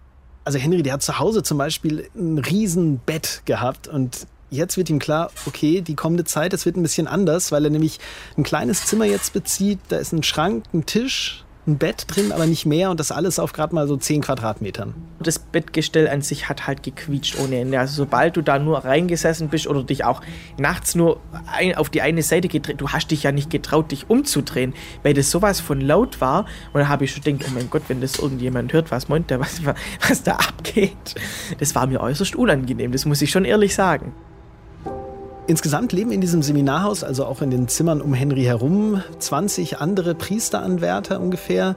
Also 0.46 0.60
Henry, 0.60 0.84
der 0.84 0.94
hat 0.94 1.04
zu 1.04 1.18
Hause 1.20 1.42
zum 1.44 1.58
Beispiel 1.58 2.08
ein 2.16 2.38
Riesenbett 2.38 3.42
gehabt 3.46 3.88
und 3.88 4.28
jetzt 4.52 4.78
wird 4.78 4.90
ihm 4.90 5.00
klar, 5.00 5.32
okay, 5.48 5.82
die 5.82 5.96
kommende 5.96 6.24
Zeit, 6.24 6.54
das 6.54 6.66
wird 6.66 6.78
ein 6.78 6.84
bisschen 6.84 7.08
anders, 7.08 7.52
weil 7.52 7.66
er 7.66 7.72
nämlich 7.72 8.00
ein 8.38 8.44
kleines 8.44 8.86
Zimmer 8.86 9.06
jetzt 9.06 9.34
bezieht. 9.34 9.80
Da 9.90 9.98
ist 9.98 10.14
ein 10.14 10.24
Schrank, 10.24 10.66
ein 10.74 10.86
Tisch, 10.86 11.45
ein 11.68 11.78
Bett 11.78 12.06
drin, 12.08 12.32
aber 12.32 12.46
nicht 12.46 12.66
mehr 12.66 12.92
und 12.92 13.00
das 13.00 13.12
alles 13.12 13.40
auf 13.40 13.54
gerade 13.54 13.74
mal 13.74 13.88
so 13.88 13.98
10 13.98 14.22
Quadratmetern. 14.22 14.94
Das 15.20 15.40
Bettgestell 15.40 16.08
an 16.08 16.22
sich 16.22 16.48
hat 16.48 16.68
halt 16.68 16.84
gequietscht 16.84 17.38
ohne 17.40 17.60
Ende. 17.60 17.80
Also 17.80 17.96
sobald 17.96 18.38
du 18.38 18.42
da 18.42 18.60
nur 18.60 18.86
reingesessen 18.86 19.50
bist 19.50 19.68
oder 19.68 19.84
dich 19.84 20.04
auch 20.04 20.22
nachts 20.58 20.96
nur 20.96 21.20
ein, 21.48 21.76
auf 21.76 21.90
die 21.90 22.02
eine 22.02 22.22
Seite 22.22 22.48
gedreht, 22.48 22.82
du 22.82 22.90
hast 22.90 23.10
dich 23.10 23.24
ja 23.24 23.32
nicht 23.32 23.50
getraut, 23.50 23.92
dich 23.92 24.10
umzudrehen, 24.10 24.74
weil 25.04 25.14
das 25.14 25.32
sowas 25.32 25.60
von 25.60 25.82
laut 25.82 26.22
war. 26.22 26.46
Und 26.74 26.82
da 26.82 26.88
habe 26.88 27.06
ich 27.06 27.12
schon 27.12 27.24
gedacht, 27.24 27.50
oh 27.50 27.54
mein 27.56 27.70
Gott, 27.70 27.84
wenn 27.88 28.02
das 28.02 28.20
irgendjemand 28.20 28.72
hört, 28.74 28.92
was 28.92 29.10
meint 29.10 29.30
der, 29.30 29.40
was, 29.40 29.62
was 29.66 30.24
da 30.24 30.34
abgeht. 30.34 31.16
Das 31.60 31.74
war 31.74 31.88
mir 31.88 32.02
äußerst 32.02 32.36
unangenehm, 32.36 32.92
das 32.92 33.06
muss 33.06 33.22
ich 33.22 33.32
schon 33.32 33.46
ehrlich 33.46 33.74
sagen. 33.74 34.14
Insgesamt 35.48 35.94
leben 35.94 36.12
in 36.12 36.22
diesem 36.22 36.42
Seminarhaus, 36.42 37.04
also 37.04 37.26
auch 37.26 37.44
in 37.44 37.52
den 37.52 37.68
Zimmern 37.68 38.02
um 38.02 38.16
Henry 38.16 38.44
herum, 38.44 39.04
20 39.20 39.78
andere 39.78 40.16
Priesteranwärter 40.16 41.20
ungefähr. 41.20 41.76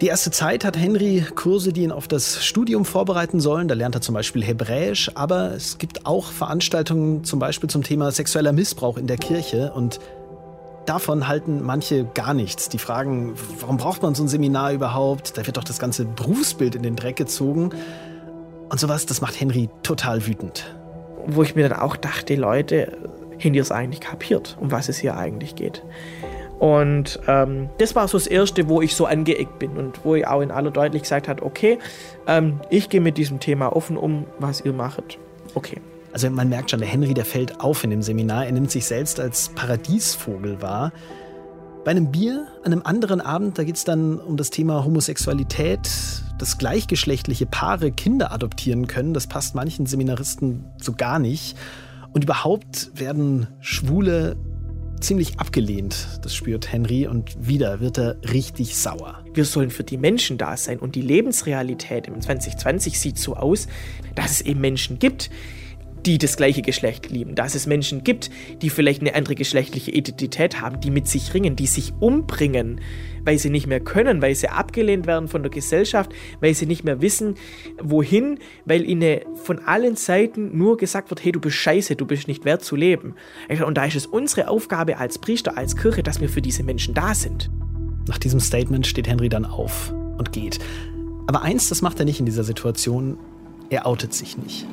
Die 0.00 0.06
erste 0.06 0.30
Zeit 0.30 0.64
hat 0.64 0.78
Henry 0.78 1.24
Kurse, 1.34 1.72
die 1.72 1.82
ihn 1.82 1.90
auf 1.90 2.06
das 2.06 2.44
Studium 2.44 2.84
vorbereiten 2.84 3.40
sollen. 3.40 3.66
Da 3.66 3.74
lernt 3.74 3.96
er 3.96 4.02
zum 4.02 4.14
Beispiel 4.14 4.44
Hebräisch, 4.44 5.10
aber 5.16 5.52
es 5.52 5.78
gibt 5.78 6.06
auch 6.06 6.26
Veranstaltungen 6.26 7.24
zum 7.24 7.40
Beispiel 7.40 7.68
zum 7.68 7.82
Thema 7.82 8.12
sexueller 8.12 8.52
Missbrauch 8.52 8.98
in 8.98 9.08
der 9.08 9.16
Kirche 9.16 9.72
und 9.72 9.98
davon 10.84 11.26
halten 11.26 11.62
manche 11.64 12.04
gar 12.04 12.34
nichts. 12.34 12.68
Die 12.68 12.78
fragen, 12.78 13.34
warum 13.58 13.78
braucht 13.78 14.02
man 14.02 14.14
so 14.14 14.22
ein 14.22 14.28
Seminar 14.28 14.72
überhaupt? 14.72 15.36
Da 15.36 15.44
wird 15.44 15.56
doch 15.56 15.64
das 15.64 15.80
ganze 15.80 16.04
Berufsbild 16.04 16.76
in 16.76 16.84
den 16.84 16.94
Dreck 16.94 17.16
gezogen. 17.16 17.70
Und 18.68 18.78
sowas, 18.78 19.06
das 19.06 19.20
macht 19.20 19.40
Henry 19.40 19.70
total 19.82 20.24
wütend 20.24 20.75
wo 21.26 21.42
ich 21.42 21.54
mir 21.54 21.68
dann 21.68 21.78
auch 21.78 21.96
dachte, 21.96 22.34
Leute, 22.34 22.96
habt 23.32 23.44
ihr 23.44 23.62
es 23.62 23.72
eigentlich 23.72 24.00
kapiert, 24.00 24.56
um 24.60 24.70
was 24.70 24.88
es 24.88 24.98
hier 24.98 25.16
eigentlich 25.16 25.54
geht? 25.54 25.82
Und 26.58 27.20
ähm, 27.26 27.68
das 27.78 27.94
war 27.94 28.08
so 28.08 28.16
das 28.16 28.26
Erste, 28.26 28.68
wo 28.68 28.80
ich 28.80 28.94
so 28.94 29.04
angeeckt 29.04 29.58
bin 29.58 29.76
und 29.76 30.04
wo 30.04 30.14
ich 30.14 30.26
auch 30.26 30.40
in 30.40 30.50
aller 30.50 30.70
Deutlichkeit 30.70 31.24
gesagt 31.24 31.28
habe, 31.28 31.42
okay, 31.42 31.78
ähm, 32.26 32.60
ich 32.70 32.88
gehe 32.88 33.00
mit 33.00 33.18
diesem 33.18 33.40
Thema 33.40 33.76
offen 33.76 33.98
um, 33.98 34.26
was 34.38 34.62
ihr 34.62 34.72
macht. 34.72 35.18
Okay. 35.54 35.80
Also 36.12 36.30
man 36.30 36.48
merkt 36.48 36.70
schon, 36.70 36.80
der 36.80 36.88
Henry, 36.88 37.12
der 37.12 37.26
fällt 37.26 37.60
auf 37.60 37.84
in 37.84 37.90
dem 37.90 38.00
Seminar. 38.00 38.46
Er 38.46 38.52
nimmt 38.52 38.70
sich 38.70 38.86
selbst 38.86 39.20
als 39.20 39.50
Paradiesvogel 39.50 40.62
wahr. 40.62 40.92
Bei 41.84 41.90
einem 41.90 42.10
Bier, 42.10 42.46
an 42.64 42.72
einem 42.72 42.82
anderen 42.84 43.20
Abend, 43.20 43.58
da 43.58 43.64
geht 43.64 43.76
es 43.76 43.84
dann 43.84 44.18
um 44.18 44.38
das 44.38 44.48
Thema 44.48 44.82
Homosexualität, 44.82 45.90
dass 46.38 46.58
gleichgeschlechtliche 46.58 47.46
Paare 47.46 47.92
Kinder 47.92 48.32
adoptieren 48.32 48.86
können. 48.86 49.14
Das 49.14 49.26
passt 49.26 49.54
manchen 49.54 49.86
Seminaristen 49.86 50.64
so 50.80 50.92
gar 50.92 51.18
nicht. 51.18 51.56
Und 52.12 52.24
überhaupt 52.24 52.90
werden 52.94 53.48
Schwule 53.60 54.36
ziemlich 55.00 55.38
abgelehnt. 55.38 56.20
Das 56.22 56.34
spürt 56.34 56.72
Henry 56.72 57.06
und 57.06 57.46
wieder 57.46 57.80
wird 57.80 57.98
er 57.98 58.16
richtig 58.22 58.76
sauer. 58.76 59.24
Wir 59.34 59.44
sollen 59.44 59.70
für 59.70 59.84
die 59.84 59.98
Menschen 59.98 60.38
da 60.38 60.56
sein 60.56 60.78
und 60.78 60.94
die 60.94 61.02
Lebensrealität 61.02 62.06
im 62.06 62.20
2020 62.20 62.98
sieht 62.98 63.18
so 63.18 63.36
aus, 63.36 63.68
dass 64.14 64.32
es 64.32 64.40
eben 64.40 64.60
Menschen 64.60 64.98
gibt, 64.98 65.30
die 66.06 66.18
das 66.18 66.36
gleiche 66.36 66.62
Geschlecht 66.62 67.10
lieben, 67.10 67.34
dass 67.34 67.56
es 67.56 67.66
Menschen 67.66 68.04
gibt, 68.04 68.30
die 68.62 68.70
vielleicht 68.70 69.00
eine 69.00 69.14
andere 69.14 69.34
geschlechtliche 69.34 69.90
Identität 69.90 70.60
haben, 70.60 70.80
die 70.80 70.90
mit 70.90 71.08
sich 71.08 71.34
ringen, 71.34 71.56
die 71.56 71.66
sich 71.66 71.92
umbringen, 71.98 72.80
weil 73.24 73.38
sie 73.38 73.50
nicht 73.50 73.66
mehr 73.66 73.80
können, 73.80 74.22
weil 74.22 74.36
sie 74.36 74.48
abgelehnt 74.48 75.06
werden 75.08 75.26
von 75.26 75.42
der 75.42 75.50
Gesellschaft, 75.50 76.12
weil 76.40 76.54
sie 76.54 76.66
nicht 76.66 76.84
mehr 76.84 77.02
wissen, 77.02 77.34
wohin, 77.82 78.38
weil 78.64 78.88
ihnen 78.88 79.20
von 79.34 79.58
allen 79.58 79.96
Seiten 79.96 80.56
nur 80.56 80.76
gesagt 80.76 81.10
wird, 81.10 81.24
hey, 81.24 81.32
du 81.32 81.40
bist 81.40 81.56
scheiße, 81.56 81.96
du 81.96 82.06
bist 82.06 82.28
nicht 82.28 82.44
wert 82.44 82.62
zu 82.62 82.76
leben. 82.76 83.14
Und 83.64 83.76
da 83.76 83.84
ist 83.84 83.96
es 83.96 84.06
unsere 84.06 84.48
Aufgabe 84.48 84.98
als 84.98 85.18
Priester, 85.18 85.58
als 85.58 85.76
Kirche, 85.76 86.04
dass 86.04 86.20
wir 86.20 86.28
für 86.28 86.42
diese 86.42 86.62
Menschen 86.62 86.94
da 86.94 87.14
sind. 87.14 87.50
Nach 88.06 88.18
diesem 88.18 88.38
Statement 88.38 88.86
steht 88.86 89.08
Henry 89.08 89.28
dann 89.28 89.44
auf 89.44 89.92
und 90.18 90.32
geht. 90.32 90.60
Aber 91.26 91.42
eins, 91.42 91.68
das 91.68 91.82
macht 91.82 91.98
er 91.98 92.04
nicht 92.04 92.20
in 92.20 92.26
dieser 92.26 92.44
Situation, 92.44 93.18
er 93.70 93.86
outet 93.86 94.14
sich 94.14 94.38
nicht. 94.38 94.64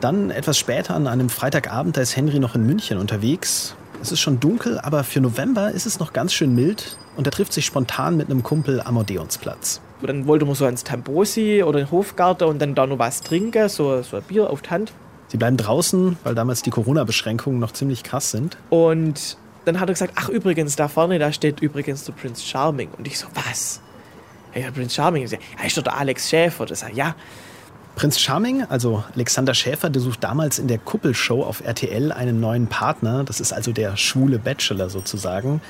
Dann 0.00 0.30
etwas 0.30 0.58
später 0.58 0.94
an 0.94 1.06
einem 1.06 1.28
Freitagabend, 1.28 1.96
da 1.96 2.00
ist 2.00 2.16
Henry 2.16 2.38
noch 2.38 2.54
in 2.54 2.64
München 2.64 2.96
unterwegs. 2.96 3.76
Es 4.00 4.10
ist 4.10 4.20
schon 4.20 4.40
dunkel, 4.40 4.80
aber 4.80 5.04
für 5.04 5.20
November 5.20 5.72
ist 5.72 5.84
es 5.84 5.98
noch 5.98 6.14
ganz 6.14 6.32
schön 6.32 6.54
mild 6.54 6.96
und 7.16 7.26
er 7.26 7.32
trifft 7.32 7.52
sich 7.52 7.66
spontan 7.66 8.16
mit 8.16 8.30
einem 8.30 8.42
Kumpel 8.42 8.80
am 8.80 8.96
Odeonsplatz. 8.96 9.82
Dann 10.00 10.26
wollte 10.26 10.46
man 10.46 10.54
so 10.54 10.64
ans 10.64 10.84
Tambosi 10.84 11.62
oder 11.62 11.80
den 11.80 11.90
Hofgarten 11.90 12.44
und 12.44 12.58
dann 12.60 12.74
da 12.74 12.86
noch 12.86 12.98
was 12.98 13.20
trinken, 13.20 13.68
so, 13.68 14.00
so 14.00 14.16
ein 14.16 14.22
Bier 14.22 14.48
auf 14.48 14.62
die 14.62 14.70
Hand. 14.70 14.92
Sie 15.28 15.36
bleiben 15.36 15.58
draußen, 15.58 16.16
weil 16.24 16.34
damals 16.34 16.62
die 16.62 16.70
Corona-Beschränkungen 16.70 17.60
noch 17.60 17.72
ziemlich 17.72 18.02
krass 18.02 18.30
sind. 18.30 18.56
Und 18.70 19.36
dann 19.66 19.80
hat 19.80 19.90
er 19.90 19.92
gesagt, 19.92 20.14
ach 20.16 20.30
übrigens, 20.30 20.76
da 20.76 20.88
vorne, 20.88 21.18
da 21.18 21.30
steht 21.30 21.60
übrigens 21.60 22.04
der 22.04 22.14
Prince 22.14 22.42
Charming. 22.42 22.88
Und 22.96 23.06
ich 23.06 23.18
so, 23.18 23.26
was? 23.34 23.82
Ja, 24.54 24.70
Prince 24.70 24.94
Charming. 24.94 25.26
Ja, 25.26 25.38
ist 25.64 25.76
doch 25.76 25.82
der 25.82 25.98
Alex 25.98 26.30
Schäfer. 26.30 26.64
Das 26.64 26.80
sagt, 26.80 26.96
ja. 26.96 27.14
Prinz 27.96 28.18
Charming, 28.18 28.64
also 28.68 29.04
Alexander 29.14 29.52
Schäfer, 29.52 29.90
der 29.90 30.00
sucht 30.00 30.24
damals 30.24 30.58
in 30.58 30.68
der 30.68 30.78
Kuppelshow 30.78 31.42
auf 31.42 31.62
RTL 31.62 32.12
einen 32.12 32.40
neuen 32.40 32.66
Partner. 32.66 33.24
Das 33.24 33.40
ist 33.40 33.52
also 33.52 33.72
der 33.72 33.96
schwule 33.96 34.38
Bachelor 34.38 34.88
sozusagen. 34.88 35.60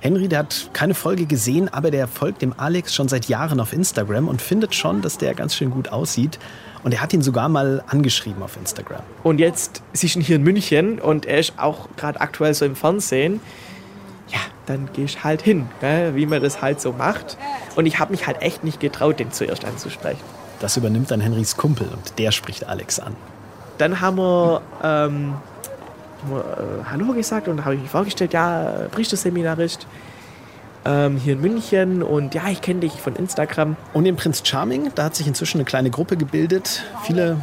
Henry, 0.00 0.28
der 0.28 0.40
hat 0.40 0.70
keine 0.72 0.94
Folge 0.94 1.26
gesehen, 1.26 1.72
aber 1.72 1.90
der 1.90 2.08
folgt 2.08 2.42
dem 2.42 2.54
Alex 2.58 2.94
schon 2.94 3.08
seit 3.08 3.26
Jahren 3.26 3.60
auf 3.60 3.72
Instagram 3.72 4.28
und 4.28 4.42
findet 4.42 4.74
schon, 4.74 5.00
dass 5.00 5.16
der 5.18 5.34
ganz 5.34 5.54
schön 5.54 5.70
gut 5.70 5.88
aussieht. 5.88 6.38
Und 6.82 6.92
er 6.92 7.00
hat 7.00 7.12
ihn 7.12 7.22
sogar 7.22 7.48
mal 7.48 7.82
angeschrieben 7.86 8.42
auf 8.42 8.56
Instagram. 8.56 9.02
Und 9.22 9.38
jetzt 9.38 9.82
ist 9.92 10.16
ihn 10.16 10.22
hier 10.22 10.36
in 10.36 10.42
München 10.42 10.98
und 10.98 11.24
er 11.24 11.38
ist 11.38 11.54
auch 11.56 11.88
gerade 11.96 12.20
aktuell 12.20 12.54
so 12.54 12.64
im 12.64 12.76
Fernsehen. 12.76 13.40
Ja, 14.28 14.40
dann 14.66 14.88
geh 14.92 15.04
ich 15.04 15.24
halt 15.24 15.40
hin, 15.40 15.68
wie 16.14 16.26
man 16.26 16.42
das 16.42 16.62
halt 16.62 16.80
so 16.80 16.92
macht. 16.92 17.38
Und 17.74 17.86
ich 17.86 17.98
habe 17.98 18.10
mich 18.10 18.26
halt 18.26 18.42
echt 18.42 18.64
nicht 18.64 18.80
getraut, 18.80 19.18
den 19.18 19.32
zuerst 19.32 19.64
anzusprechen. 19.64 20.24
Das 20.60 20.76
übernimmt 20.76 21.10
dann 21.10 21.20
Henrys 21.20 21.56
Kumpel 21.56 21.88
und 21.88 22.18
der 22.18 22.32
spricht 22.32 22.68
Alex 22.68 22.98
an. 22.98 23.14
Dann 23.78 24.00
haben 24.00 24.16
wir, 24.16 24.62
ähm, 24.82 25.34
haben 26.22 26.30
wir 26.30 26.40
äh, 26.40 26.84
Hallo 26.90 27.12
gesagt 27.12 27.48
und 27.48 27.64
habe 27.64 27.74
ich 27.74 27.82
mich 27.82 27.90
vorgestellt, 27.90 28.32
ja, 28.32 28.86
Priesterseminarist 28.90 29.86
ähm, 30.86 31.18
hier 31.18 31.34
in 31.34 31.40
München 31.40 32.02
und 32.02 32.34
ja, 32.34 32.48
ich 32.48 32.62
kenne 32.62 32.80
dich 32.80 32.92
von 32.92 33.16
Instagram. 33.16 33.76
Und 33.92 34.04
den 34.04 34.16
Prinz 34.16 34.42
Charming, 34.44 34.92
da 34.94 35.04
hat 35.04 35.16
sich 35.16 35.26
inzwischen 35.26 35.58
eine 35.58 35.64
kleine 35.64 35.90
Gruppe 35.90 36.16
gebildet. 36.16 36.84
Viele 37.02 37.36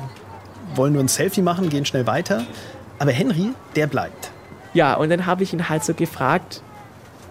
wollen 0.75 0.93
nur 0.93 1.03
ein 1.03 1.07
Selfie 1.07 1.41
machen, 1.41 1.69
gehen 1.69 1.85
schnell 1.85 2.07
weiter. 2.07 2.43
Aber 2.99 3.11
Henry, 3.11 3.49
der 3.75 3.87
bleibt. 3.87 4.31
Ja, 4.73 4.95
und 4.95 5.09
dann 5.09 5.25
habe 5.25 5.43
ich 5.43 5.53
ihn 5.53 5.69
halt 5.69 5.83
so 5.83 5.93
gefragt, 5.93 6.61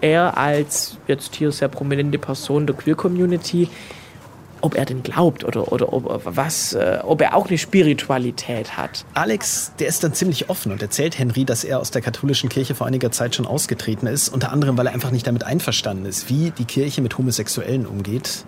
er 0.01 0.37
als 0.37 0.97
jetzt 1.07 1.35
hier 1.35 1.51
sehr 1.51 1.67
prominente 1.67 2.17
Person 2.17 2.67
der 2.67 2.75
Queer-Community, 2.75 3.69
ob 4.63 4.75
er 4.75 4.85
denn 4.85 5.03
glaubt 5.03 5.43
oder, 5.43 5.73
oder 5.73 5.91
ob, 5.91 6.21
was, 6.23 6.73
äh, 6.73 6.99
ob 7.03 7.21
er 7.21 7.35
auch 7.35 7.47
eine 7.49 7.57
Spiritualität 7.57 8.77
hat. 8.77 9.03
Alex, 9.13 9.73
der 9.77 9.87
ist 9.87 10.03
dann 10.05 10.13
ziemlich 10.13 10.49
offen 10.49 10.71
und 10.71 10.81
erzählt 10.81 11.19
Henry, 11.19 11.43
dass 11.43 11.65
er 11.65 11.79
aus 11.79 11.91
der 11.91 12.01
katholischen 12.01 12.47
Kirche 12.47 12.73
vor 12.73 12.87
einiger 12.87 13.11
Zeit 13.11 13.35
schon 13.35 13.45
ausgetreten 13.45 14.07
ist, 14.07 14.29
unter 14.29 14.53
anderem, 14.53 14.77
weil 14.77 14.87
er 14.87 14.93
einfach 14.93 15.11
nicht 15.11 15.27
damit 15.27 15.43
einverstanden 15.43 16.05
ist, 16.05 16.29
wie 16.29 16.51
die 16.51 16.63
Kirche 16.63 17.01
mit 17.01 17.17
Homosexuellen 17.17 17.85
umgeht. 17.85 18.45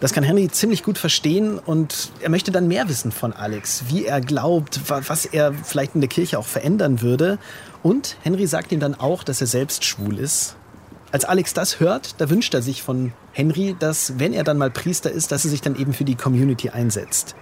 Das 0.00 0.12
kann 0.12 0.24
Henry 0.24 0.48
ziemlich 0.48 0.82
gut 0.82 0.98
verstehen 0.98 1.60
und 1.60 2.10
er 2.20 2.28
möchte 2.28 2.50
dann 2.50 2.66
mehr 2.66 2.88
wissen 2.88 3.12
von 3.12 3.32
Alex, 3.32 3.84
wie 3.88 4.04
er 4.04 4.20
glaubt, 4.20 4.80
was 4.88 5.24
er 5.24 5.54
vielleicht 5.54 5.94
in 5.94 6.00
der 6.00 6.10
Kirche 6.10 6.38
auch 6.38 6.46
verändern 6.46 7.00
würde. 7.00 7.38
Und 7.84 8.16
Henry 8.22 8.46
sagt 8.48 8.72
ihm 8.72 8.80
dann 8.80 8.96
auch, 8.96 9.22
dass 9.22 9.40
er 9.40 9.46
selbst 9.46 9.84
schwul 9.84 10.18
ist 10.18 10.55
als 11.16 11.24
Alex 11.24 11.54
das 11.54 11.80
hört, 11.80 12.20
da 12.20 12.28
wünscht 12.28 12.52
er 12.52 12.60
sich 12.60 12.82
von 12.82 13.10
Henry, 13.32 13.74
dass, 13.78 14.18
wenn 14.18 14.34
er 14.34 14.44
dann 14.44 14.58
mal 14.58 14.70
Priester 14.70 15.10
ist, 15.10 15.32
dass 15.32 15.46
er 15.46 15.50
sich 15.50 15.62
dann 15.62 15.74
eben 15.74 15.94
für 15.94 16.04
die 16.04 16.14
Community 16.14 16.68
einsetzt. 16.68 17.34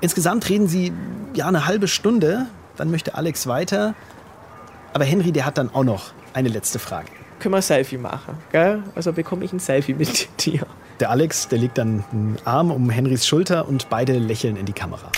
Insgesamt 0.00 0.48
reden 0.48 0.68
sie 0.68 0.92
ja 1.34 1.48
eine 1.48 1.66
halbe 1.66 1.88
Stunde, 1.88 2.46
dann 2.76 2.92
möchte 2.92 3.16
Alex 3.16 3.48
weiter. 3.48 3.96
Aber 4.92 5.04
Henry, 5.04 5.32
der 5.32 5.46
hat 5.46 5.58
dann 5.58 5.68
auch 5.74 5.82
noch 5.82 6.12
eine 6.32 6.48
letzte 6.48 6.78
Frage. 6.78 7.08
Können 7.40 7.54
wir 7.54 7.58
ein 7.58 7.62
Selfie 7.62 7.98
machen, 7.98 8.38
gell? 8.52 8.84
Also 8.94 9.12
bekomme 9.12 9.44
ich 9.44 9.52
ein 9.52 9.58
Selfie 9.58 9.94
mit 9.94 10.28
dir. 10.46 10.64
Der 11.00 11.10
Alex, 11.10 11.48
der 11.48 11.58
legt 11.58 11.76
dann 11.76 12.04
einen 12.12 12.38
Arm 12.44 12.70
um 12.70 12.88
Henrys 12.88 13.26
Schulter 13.26 13.66
und 13.66 13.90
beide 13.90 14.16
lächeln 14.16 14.56
in 14.56 14.66
die 14.66 14.72
Kamera. 14.72 15.10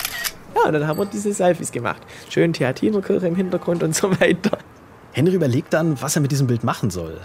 Ja, 0.55 0.71
dann 0.71 0.87
haben 0.87 0.97
wir 0.97 1.05
diese 1.05 1.31
Selfies 1.31 1.71
gemacht. 1.71 2.01
Schön 2.31 2.51
Theatinerkirche 2.53 3.27
im 3.27 3.35
Hintergrund 3.35 3.83
und 3.83 3.95
so 3.95 4.09
weiter. 4.19 4.57
Henry 5.17 5.33
überlegt 5.33 5.73
dann, 5.73 5.99
was 5.99 6.15
er 6.15 6.21
mit 6.21 6.31
diesem 6.31 6.45
Bild 6.45 6.63
machen 6.63 6.91
soll. 6.91 7.19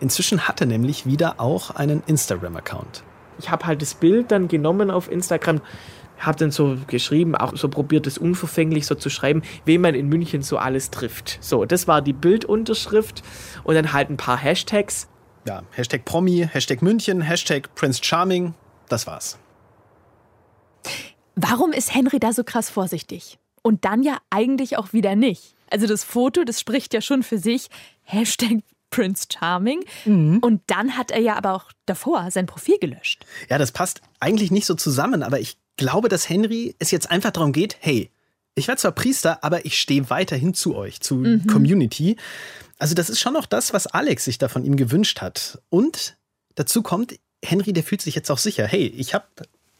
Inzwischen 0.00 0.48
hat 0.48 0.60
er 0.60 0.66
nämlich 0.66 1.06
wieder 1.06 1.38
auch 1.38 1.70
einen 1.70 2.02
Instagram-Account. 2.08 3.04
Ich 3.38 3.52
habe 3.52 3.66
halt 3.66 3.82
das 3.82 3.94
Bild 3.94 4.32
dann 4.32 4.48
genommen 4.48 4.90
auf 4.90 5.08
Instagram, 5.08 5.60
habe 6.18 6.38
dann 6.38 6.50
so 6.50 6.76
geschrieben, 6.88 7.36
auch 7.36 7.56
so 7.56 7.68
probiert 7.68 8.08
es 8.08 8.18
unverfänglich 8.18 8.84
so 8.84 8.96
zu 8.96 9.10
schreiben, 9.10 9.42
wen 9.64 9.80
man 9.80 9.94
in 9.94 10.08
München 10.08 10.42
so 10.42 10.58
alles 10.58 10.90
trifft. 10.90 11.38
So, 11.40 11.64
das 11.66 11.86
war 11.86 12.02
die 12.02 12.12
Bildunterschrift 12.12 13.22
und 13.62 13.76
dann 13.76 13.92
halt 13.92 14.10
ein 14.10 14.16
paar 14.16 14.36
Hashtags. 14.36 15.08
Ja, 15.46 15.62
Hashtag 15.70 16.04
Promi, 16.04 16.48
Hashtag 16.50 16.82
München, 16.82 17.20
Hashtag 17.20 17.72
Prince 17.76 18.02
Charming, 18.02 18.54
das 18.88 19.06
war's. 19.06 19.38
Warum 21.36 21.70
ist 21.70 21.94
Henry 21.94 22.18
da 22.18 22.32
so 22.32 22.42
krass 22.42 22.70
vorsichtig? 22.70 23.38
Und 23.62 23.84
dann 23.84 24.02
ja 24.02 24.16
eigentlich 24.30 24.78
auch 24.78 24.92
wieder 24.92 25.14
nicht. 25.14 25.54
Also 25.70 25.86
das 25.86 26.04
Foto, 26.04 26.44
das 26.44 26.60
spricht 26.60 26.94
ja 26.94 27.00
schon 27.00 27.22
für 27.22 27.38
sich. 27.38 27.68
Hashtag 28.02 28.62
Prince 28.90 29.26
Charming. 29.32 29.84
Mhm. 30.04 30.38
Und 30.38 30.62
dann 30.66 30.96
hat 30.96 31.10
er 31.10 31.20
ja 31.20 31.36
aber 31.36 31.54
auch 31.54 31.72
davor 31.86 32.30
sein 32.30 32.46
Profil 32.46 32.78
gelöscht. 32.78 33.24
Ja, 33.48 33.56
das 33.56 33.72
passt 33.72 34.02
eigentlich 34.18 34.50
nicht 34.50 34.66
so 34.66 34.74
zusammen, 34.74 35.22
aber 35.22 35.40
ich 35.40 35.56
glaube, 35.76 36.08
dass 36.08 36.28
Henry 36.28 36.74
es 36.78 36.90
jetzt 36.90 37.10
einfach 37.10 37.30
darum 37.30 37.52
geht, 37.52 37.76
hey, 37.80 38.10
ich 38.56 38.68
werde 38.68 38.80
zwar 38.80 38.92
Priester, 38.92 39.42
aber 39.42 39.64
ich 39.64 39.78
stehe 39.78 40.10
weiterhin 40.10 40.54
zu 40.54 40.74
euch, 40.74 41.00
zu 41.00 41.16
mhm. 41.16 41.46
Community. 41.46 42.16
Also 42.78 42.94
das 42.94 43.08
ist 43.08 43.20
schon 43.20 43.36
auch 43.36 43.46
das, 43.46 43.72
was 43.72 43.86
Alex 43.86 44.24
sich 44.24 44.38
da 44.38 44.48
von 44.48 44.64
ihm 44.64 44.76
gewünscht 44.76 45.20
hat. 45.20 45.62
Und 45.70 46.16
dazu 46.56 46.82
kommt, 46.82 47.14
Henry, 47.42 47.72
der 47.72 47.84
fühlt 47.84 48.02
sich 48.02 48.14
jetzt 48.14 48.30
auch 48.30 48.38
sicher, 48.38 48.66
hey, 48.66 48.86
ich 48.86 49.14
habe 49.14 49.26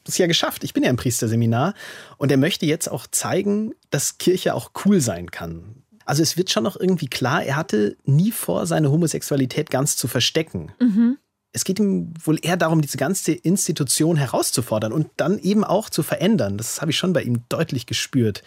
es 0.08 0.18
ja 0.18 0.26
geschafft. 0.26 0.64
Ich 0.64 0.74
bin 0.74 0.82
ja 0.82 0.90
im 0.90 0.96
Priesterseminar 0.96 1.74
und 2.16 2.30
er 2.30 2.38
möchte 2.38 2.66
jetzt 2.66 2.90
auch 2.90 3.06
zeigen, 3.06 3.74
dass 3.90 4.18
Kirche 4.18 4.54
auch 4.54 4.70
cool 4.84 5.00
sein 5.00 5.30
kann. 5.30 5.82
Also 6.04 6.22
es 6.22 6.36
wird 6.36 6.50
schon 6.50 6.64
noch 6.64 6.78
irgendwie 6.78 7.08
klar, 7.08 7.42
er 7.44 7.56
hatte 7.56 7.96
nie 8.04 8.32
vor, 8.32 8.66
seine 8.66 8.90
Homosexualität 8.90 9.70
ganz 9.70 9.96
zu 9.96 10.08
verstecken. 10.08 10.72
Mhm. 10.80 11.18
Es 11.52 11.64
geht 11.64 11.78
ihm 11.78 12.12
wohl 12.24 12.38
eher 12.42 12.56
darum, 12.56 12.80
diese 12.80 12.96
ganze 12.96 13.32
Institution 13.32 14.16
herauszufordern 14.16 14.92
und 14.92 15.08
dann 15.16 15.38
eben 15.38 15.64
auch 15.64 15.90
zu 15.90 16.02
verändern. 16.02 16.58
Das 16.58 16.80
habe 16.80 16.90
ich 16.90 16.98
schon 16.98 17.12
bei 17.12 17.22
ihm 17.22 17.44
deutlich 17.48 17.86
gespürt. 17.86 18.42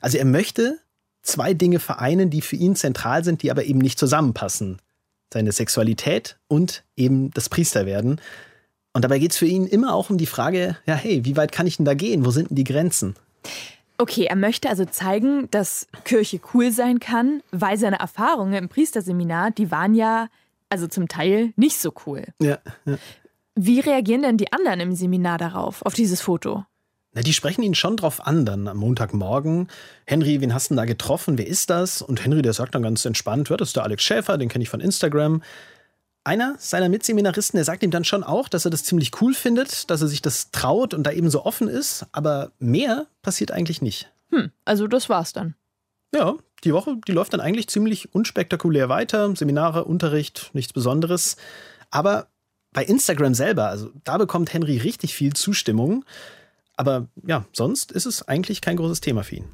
Also 0.00 0.18
er 0.18 0.24
möchte 0.24 0.78
zwei 1.22 1.54
Dinge 1.54 1.78
vereinen, 1.78 2.30
die 2.30 2.40
für 2.40 2.56
ihn 2.56 2.74
zentral 2.74 3.24
sind, 3.24 3.42
die 3.42 3.50
aber 3.50 3.64
eben 3.64 3.78
nicht 3.78 3.98
zusammenpassen. 3.98 4.78
Seine 5.32 5.52
Sexualität 5.52 6.38
und 6.48 6.84
eben 6.96 7.30
das 7.32 7.48
Priesterwerden. 7.50 8.20
Und 8.98 9.02
dabei 9.02 9.20
geht 9.20 9.30
es 9.30 9.38
für 9.38 9.46
ihn 9.46 9.68
immer 9.68 9.94
auch 9.94 10.10
um 10.10 10.18
die 10.18 10.26
Frage, 10.26 10.76
ja, 10.84 10.96
hey, 10.96 11.24
wie 11.24 11.36
weit 11.36 11.52
kann 11.52 11.68
ich 11.68 11.76
denn 11.76 11.84
da 11.86 11.94
gehen? 11.94 12.26
Wo 12.26 12.32
sind 12.32 12.50
denn 12.50 12.56
die 12.56 12.64
Grenzen? 12.64 13.14
Okay, 13.96 14.24
er 14.24 14.34
möchte 14.34 14.68
also 14.68 14.84
zeigen, 14.86 15.48
dass 15.52 15.86
Kirche 16.02 16.40
cool 16.52 16.72
sein 16.72 16.98
kann, 16.98 17.40
weil 17.52 17.78
seine 17.78 18.00
Erfahrungen 18.00 18.54
im 18.54 18.68
Priesterseminar, 18.68 19.52
die 19.52 19.70
waren 19.70 19.94
ja 19.94 20.26
also 20.68 20.88
zum 20.88 21.06
Teil 21.06 21.52
nicht 21.54 21.78
so 21.78 21.92
cool. 22.06 22.24
Ja, 22.42 22.58
ja. 22.86 22.98
Wie 23.54 23.78
reagieren 23.78 24.22
denn 24.22 24.36
die 24.36 24.52
anderen 24.52 24.80
im 24.80 24.92
Seminar 24.92 25.38
darauf, 25.38 25.82
auf 25.82 25.94
dieses 25.94 26.20
Foto? 26.20 26.64
Na, 27.12 27.22
die 27.22 27.34
sprechen 27.34 27.62
ihn 27.62 27.76
schon 27.76 27.96
drauf 27.96 28.26
an 28.26 28.44
dann 28.44 28.66
am 28.66 28.78
Montagmorgen. 28.78 29.68
Henry, 30.06 30.40
wen 30.40 30.52
hast 30.52 30.70
du 30.70 30.74
denn 30.74 30.78
da 30.78 30.86
getroffen? 30.86 31.38
Wer 31.38 31.46
ist 31.46 31.70
das? 31.70 32.02
Und 32.02 32.24
Henry, 32.24 32.42
der 32.42 32.52
sagt 32.52 32.74
dann 32.74 32.82
ganz 32.82 33.04
entspannt, 33.04 33.48
das 33.48 33.68
ist 33.68 33.76
der 33.76 33.84
Alex 33.84 34.02
Schäfer, 34.02 34.38
den 34.38 34.48
kenne 34.48 34.64
ich 34.64 34.68
von 34.68 34.80
Instagram. 34.80 35.40
Einer 36.24 36.56
seiner 36.58 36.88
Mitseminaristen, 36.88 37.56
der 37.56 37.64
sagt 37.64 37.82
ihm 37.82 37.90
dann 37.90 38.04
schon 38.04 38.22
auch, 38.22 38.48
dass 38.48 38.64
er 38.64 38.70
das 38.70 38.84
ziemlich 38.84 39.22
cool 39.22 39.34
findet, 39.34 39.90
dass 39.90 40.02
er 40.02 40.08
sich 40.08 40.20
das 40.20 40.50
traut 40.50 40.92
und 40.92 41.04
da 41.04 41.12
eben 41.12 41.30
so 41.30 41.44
offen 41.44 41.68
ist, 41.68 42.06
aber 42.12 42.52
mehr 42.58 43.06
passiert 43.22 43.50
eigentlich 43.50 43.80
nicht. 43.80 44.10
Hm, 44.30 44.50
also 44.64 44.86
das 44.86 45.08
war's 45.08 45.32
dann. 45.32 45.54
Ja, 46.14 46.34
die 46.64 46.72
Woche, 46.72 46.96
die 47.06 47.12
läuft 47.12 47.32
dann 47.32 47.40
eigentlich 47.40 47.68
ziemlich 47.68 48.14
unspektakulär 48.14 48.88
weiter. 48.88 49.34
Seminare, 49.36 49.84
Unterricht, 49.84 50.50
nichts 50.52 50.72
Besonderes. 50.72 51.36
Aber 51.90 52.28
bei 52.72 52.84
Instagram 52.84 53.34
selber, 53.34 53.68
also 53.68 53.90
da 54.04 54.18
bekommt 54.18 54.52
Henry 54.52 54.78
richtig 54.78 55.14
viel 55.14 55.34
Zustimmung. 55.34 56.04
Aber 56.76 57.08
ja, 57.26 57.44
sonst 57.52 57.92
ist 57.92 58.06
es 58.06 58.26
eigentlich 58.26 58.60
kein 58.60 58.76
großes 58.76 59.00
Thema 59.00 59.22
für 59.24 59.36
ihn. 59.36 59.48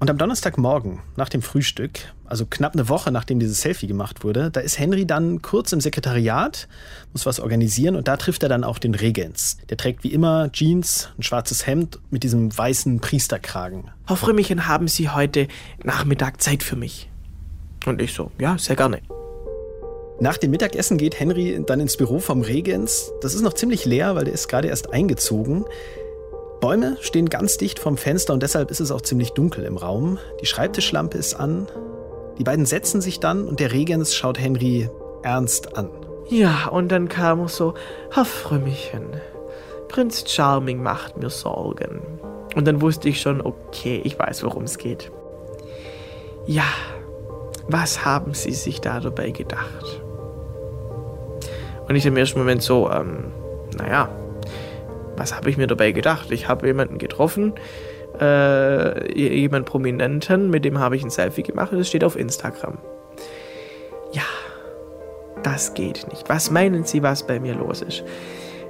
Und 0.00 0.10
am 0.10 0.16
Donnerstagmorgen 0.16 1.00
nach 1.16 1.28
dem 1.28 1.42
Frühstück, 1.42 1.98
also 2.24 2.46
knapp 2.46 2.74
eine 2.74 2.88
Woche 2.88 3.10
nachdem 3.10 3.40
dieses 3.40 3.62
Selfie 3.62 3.88
gemacht 3.88 4.22
wurde, 4.22 4.50
da 4.52 4.60
ist 4.60 4.78
Henry 4.78 5.06
dann 5.06 5.42
kurz 5.42 5.72
im 5.72 5.80
Sekretariat, 5.80 6.68
muss 7.12 7.26
was 7.26 7.40
organisieren 7.40 7.96
und 7.96 8.06
da 8.06 8.16
trifft 8.16 8.44
er 8.44 8.48
dann 8.48 8.62
auch 8.62 8.78
den 8.78 8.94
Regens. 8.94 9.58
Der 9.70 9.76
trägt 9.76 10.04
wie 10.04 10.12
immer 10.12 10.52
Jeans, 10.52 11.10
ein 11.18 11.24
schwarzes 11.24 11.66
Hemd 11.66 11.98
mit 12.10 12.22
diesem 12.22 12.56
weißen 12.56 13.00
Priesterkragen. 13.00 13.90
Frau 14.06 14.14
Frömmchen, 14.14 14.68
haben 14.68 14.86
Sie 14.86 15.08
heute 15.08 15.48
Nachmittag 15.82 16.40
Zeit 16.40 16.62
für 16.62 16.76
mich? 16.76 17.10
Und 17.84 18.00
ich 18.00 18.12
so, 18.14 18.30
ja, 18.38 18.56
sehr 18.56 18.76
gerne. 18.76 19.00
Nach 20.20 20.36
dem 20.36 20.52
Mittagessen 20.52 20.98
geht 20.98 21.18
Henry 21.18 21.60
dann 21.66 21.80
ins 21.80 21.96
Büro 21.96 22.20
vom 22.20 22.42
Regens. 22.42 23.12
Das 23.20 23.34
ist 23.34 23.42
noch 23.42 23.52
ziemlich 23.54 23.84
leer, 23.84 24.14
weil 24.14 24.24
der 24.24 24.34
ist 24.34 24.48
gerade 24.48 24.68
erst 24.68 24.92
eingezogen. 24.92 25.64
Bäume 26.60 26.96
stehen 27.00 27.28
ganz 27.28 27.56
dicht 27.56 27.78
vom 27.78 27.96
Fenster 27.96 28.32
und 28.32 28.42
deshalb 28.42 28.70
ist 28.70 28.80
es 28.80 28.90
auch 28.90 29.00
ziemlich 29.00 29.32
dunkel 29.32 29.64
im 29.64 29.76
Raum. 29.76 30.18
Die 30.40 30.46
Schreibtischlampe 30.46 31.16
ist 31.16 31.34
an. 31.34 31.68
Die 32.38 32.44
beiden 32.44 32.66
setzen 32.66 33.00
sich 33.00 33.20
dann 33.20 33.46
und 33.46 33.60
der 33.60 33.72
Regens 33.72 34.14
schaut 34.14 34.38
Henry 34.38 34.90
ernst 35.22 35.76
an. 35.76 35.90
Ja, 36.28 36.68
und 36.68 36.90
dann 36.90 37.08
kam 37.08 37.46
so, 37.48 37.74
Herr 38.12 38.24
Frömmchen, 38.24 39.20
Prinz 39.88 40.24
Charming 40.28 40.82
macht 40.82 41.16
mir 41.16 41.30
Sorgen. 41.30 42.02
Und 42.54 42.66
dann 42.66 42.80
wusste 42.80 43.08
ich 43.08 43.20
schon, 43.20 43.40
okay, 43.40 44.00
ich 44.04 44.18
weiß, 44.18 44.42
worum 44.42 44.64
es 44.64 44.78
geht. 44.78 45.10
Ja, 46.46 46.64
was 47.68 48.04
haben 48.04 48.34
Sie 48.34 48.52
sich 48.52 48.80
da 48.80 49.00
dabei 49.00 49.30
gedacht? 49.30 50.02
Und 51.88 51.94
ich 51.94 52.04
im 52.04 52.16
ersten 52.16 52.38
Moment 52.38 52.62
so, 52.62 52.90
ähm, 52.90 53.32
naja, 53.76 54.08
was 55.18 55.34
habe 55.34 55.50
ich 55.50 55.56
mir 55.56 55.66
dabei 55.66 55.92
gedacht? 55.92 56.30
Ich 56.30 56.48
habe 56.48 56.66
jemanden 56.66 56.98
getroffen, 56.98 57.54
äh, 58.20 59.12
jemanden 59.18 59.66
Prominenten, 59.66 60.50
mit 60.50 60.64
dem 60.64 60.78
habe 60.78 60.96
ich 60.96 61.04
ein 61.04 61.10
Selfie 61.10 61.42
gemacht 61.42 61.72
und 61.72 61.78
es 61.78 61.88
steht 61.88 62.04
auf 62.04 62.16
Instagram. 62.16 62.78
Ja, 64.12 64.22
das 65.42 65.74
geht 65.74 66.06
nicht. 66.10 66.28
Was 66.28 66.50
meinen 66.50 66.84
Sie, 66.84 67.02
was 67.02 67.26
bei 67.26 67.40
mir 67.40 67.54
los 67.54 67.82
ist? 67.82 68.04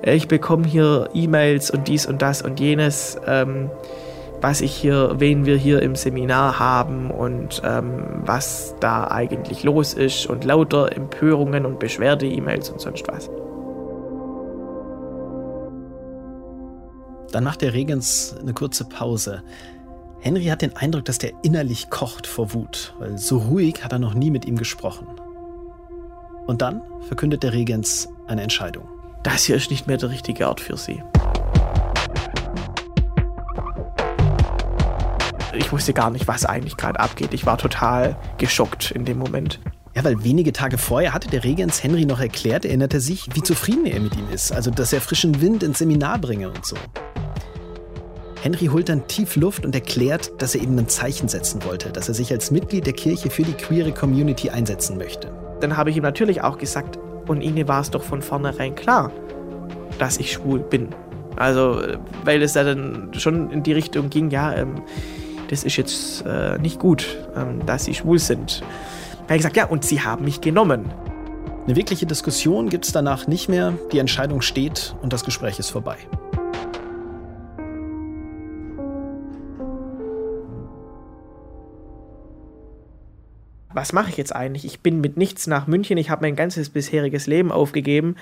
Ich 0.03 0.29
bekomme 0.29 0.67
hier 0.67 1.09
E-Mails 1.13 1.71
und 1.71 1.89
dies 1.89 2.07
und 2.07 2.23
das 2.23 2.43
und 2.43 2.61
jenes, 2.61 3.19
ähm, 3.27 3.71
was 4.41 4.61
ich 4.61 4.73
hier, 4.73 5.17
wen 5.19 5.45
wir 5.45 5.57
hier 5.57 5.83
im 5.83 5.97
Seminar 5.97 6.59
haben 6.61 7.11
und 7.11 7.61
ähm, 7.65 8.23
was 8.25 8.77
da 8.79 9.09
eigentlich 9.11 9.65
los 9.65 9.95
ist 9.95 10.27
und 10.27 10.45
lauter 10.45 10.95
Empörungen 10.95 11.67
und 11.67 11.81
Beschwerde-E-Mails 11.81 12.71
und 12.71 12.81
sonst 12.81 13.09
was. 13.09 13.29
Dann 17.33 17.45
macht 17.45 17.61
der 17.61 17.75
Regens 17.75 18.35
eine 18.41 18.55
kurze 18.55 18.85
Pause. 18.85 19.43
Henry 20.21 20.47
hat 20.47 20.63
den 20.63 20.75
Eindruck, 20.77 21.05
dass 21.05 21.19
der 21.19 21.33
innerlich 21.43 21.91
kocht 21.91 22.27
vor 22.27 22.55
Wut, 22.55 22.95
weil 22.99 23.19
so 23.19 23.39
ruhig 23.39 23.85
hat 23.85 23.93
er 23.93 23.99
noch 23.99 24.15
nie 24.15 24.31
mit 24.31 24.47
ihm 24.47 24.57
gesprochen. 24.57 25.07
Und 26.47 26.63
dann 26.63 26.81
verkündet 27.07 27.43
der 27.43 27.53
Regens 27.53 28.09
eine 28.27 28.43
Entscheidung. 28.43 28.89
Das 29.23 29.45
hier 29.45 29.57
ist 29.57 29.71
nicht 29.71 29.87
mehr 29.87 29.99
der 29.99 30.11
richtige 30.11 30.49
Ort 30.49 30.61
für 30.61 30.77
Sie. 30.77 31.03
Ich 35.53 35.71
wusste 35.71 35.93
gar 35.93 36.11
nicht, 36.11 36.27
was 36.27 36.47
eigentlich 36.47 36.77
gerade 36.77 36.99
abgeht. 36.99 37.35
Ich 37.35 37.45
war 37.45 37.59
total 37.59 38.17
geschockt 38.39 38.91
in 38.91 39.05
dem 39.05 39.19
Moment. 39.19 39.61
Ja, 39.95 40.05
weil 40.05 40.23
wenige 40.25 40.53
Tage 40.53 40.79
vorher 40.79 41.13
hatte 41.13 41.29
der 41.29 41.45
Regens 41.45 41.83
Henry 41.83 42.07
noch 42.07 42.21
erklärt, 42.21 42.65
erinnerte 42.65 43.01
sich, 43.01 43.29
wie 43.35 43.43
zufrieden 43.43 43.85
er 43.85 44.01
mit 44.01 44.17
ihm 44.17 44.31
ist. 44.31 44.53
Also, 44.53 44.71
dass 44.71 44.93
er 44.93 45.01
frischen 45.01 45.41
Wind 45.41 45.63
ins 45.63 45.79
Seminar 45.79 46.19
bringe 46.19 46.49
und 46.49 46.65
so. 46.65 46.77
Henry 48.43 48.67
holt 48.67 48.89
dann 48.89 49.07
tief 49.09 49.35
Luft 49.37 49.65
und 49.65 49.75
erklärt, 49.75 50.41
dass 50.41 50.55
er 50.55 50.63
eben 50.63 50.79
ein 50.79 50.89
Zeichen 50.89 51.29
setzen 51.29 51.65
wollte, 51.65 51.91
dass 51.91 52.09
er 52.09 52.15
sich 52.15 52.33
als 52.33 52.51
Mitglied 52.51 52.87
der 52.87 52.93
Kirche 52.93 53.31
für 53.31 53.43
die 53.43 53.53
queere 53.53 53.93
Community 53.93 54.51
einsetzen 54.51 54.97
möchte. 54.97 55.33
Dann 55.61 55.77
habe 55.77 55.91
ich 55.91 55.97
ihm 55.97 56.05
natürlich 56.05 56.43
auch 56.43 56.59
gesagt, 56.59 56.99
und 57.27 57.43
Ihnen 57.43 57.67
war 57.69 57.81
es 57.81 57.91
doch 57.91 58.03
von 58.03 58.23
vornherein 58.23 58.75
klar, 58.75 59.11
dass 59.99 60.19
ich 60.19 60.33
schwul 60.33 60.61
bin. 60.61 60.89
Also, 61.37 61.83
weil 62.25 62.43
es 62.43 62.55
ja 62.55 62.65
dann 62.65 63.11
schon 63.13 63.51
in 63.51 63.63
die 63.63 63.73
Richtung 63.73 64.09
ging, 64.09 64.31
ja, 64.31 64.55
ähm, 64.55 64.83
das 65.51 65.65
ist 65.65 65.77
jetzt 65.77 66.25
äh, 66.27 66.59
nicht 66.59 66.79
gut, 66.79 67.19
ähm, 67.37 67.65
dass 67.67 67.85
Sie 67.85 67.95
schwul 67.95 68.19
sind. 68.19 68.61
Da 68.61 69.25
habe 69.25 69.35
ich 69.35 69.39
gesagt, 69.39 69.57
ja, 69.57 69.67
und 69.67 69.85
Sie 69.85 70.01
haben 70.01 70.25
mich 70.25 70.41
genommen. 70.41 70.91
Eine 71.67 71.77
wirkliche 71.77 72.07
Diskussion 72.07 72.71
gibt 72.71 72.87
es 72.87 72.93
danach 72.93 73.27
nicht 73.27 73.49
mehr, 73.49 73.75
die 73.93 73.99
Entscheidung 73.99 74.41
steht 74.41 74.95
und 75.03 75.13
das 75.13 75.25
Gespräch 75.25 75.59
ist 75.59 75.71
vorbei. 75.71 75.99
Was 83.79 83.93
mache 83.93 84.11
ich 84.11 84.17
jetzt 84.17 84.35
eigentlich? 84.35 84.65
Ich 84.65 84.81
bin 84.81 85.01
mit 85.01 85.17
nichts 85.17 85.47
nach 85.47 85.69
München, 85.69 85.99
ich 85.99 86.11
habe 86.11 86.23
mein 86.23 86.35
ganzes 86.35 86.69
bisheriges 86.69 87.29
Leben 87.29 87.53
aufgegeben. 87.53 88.17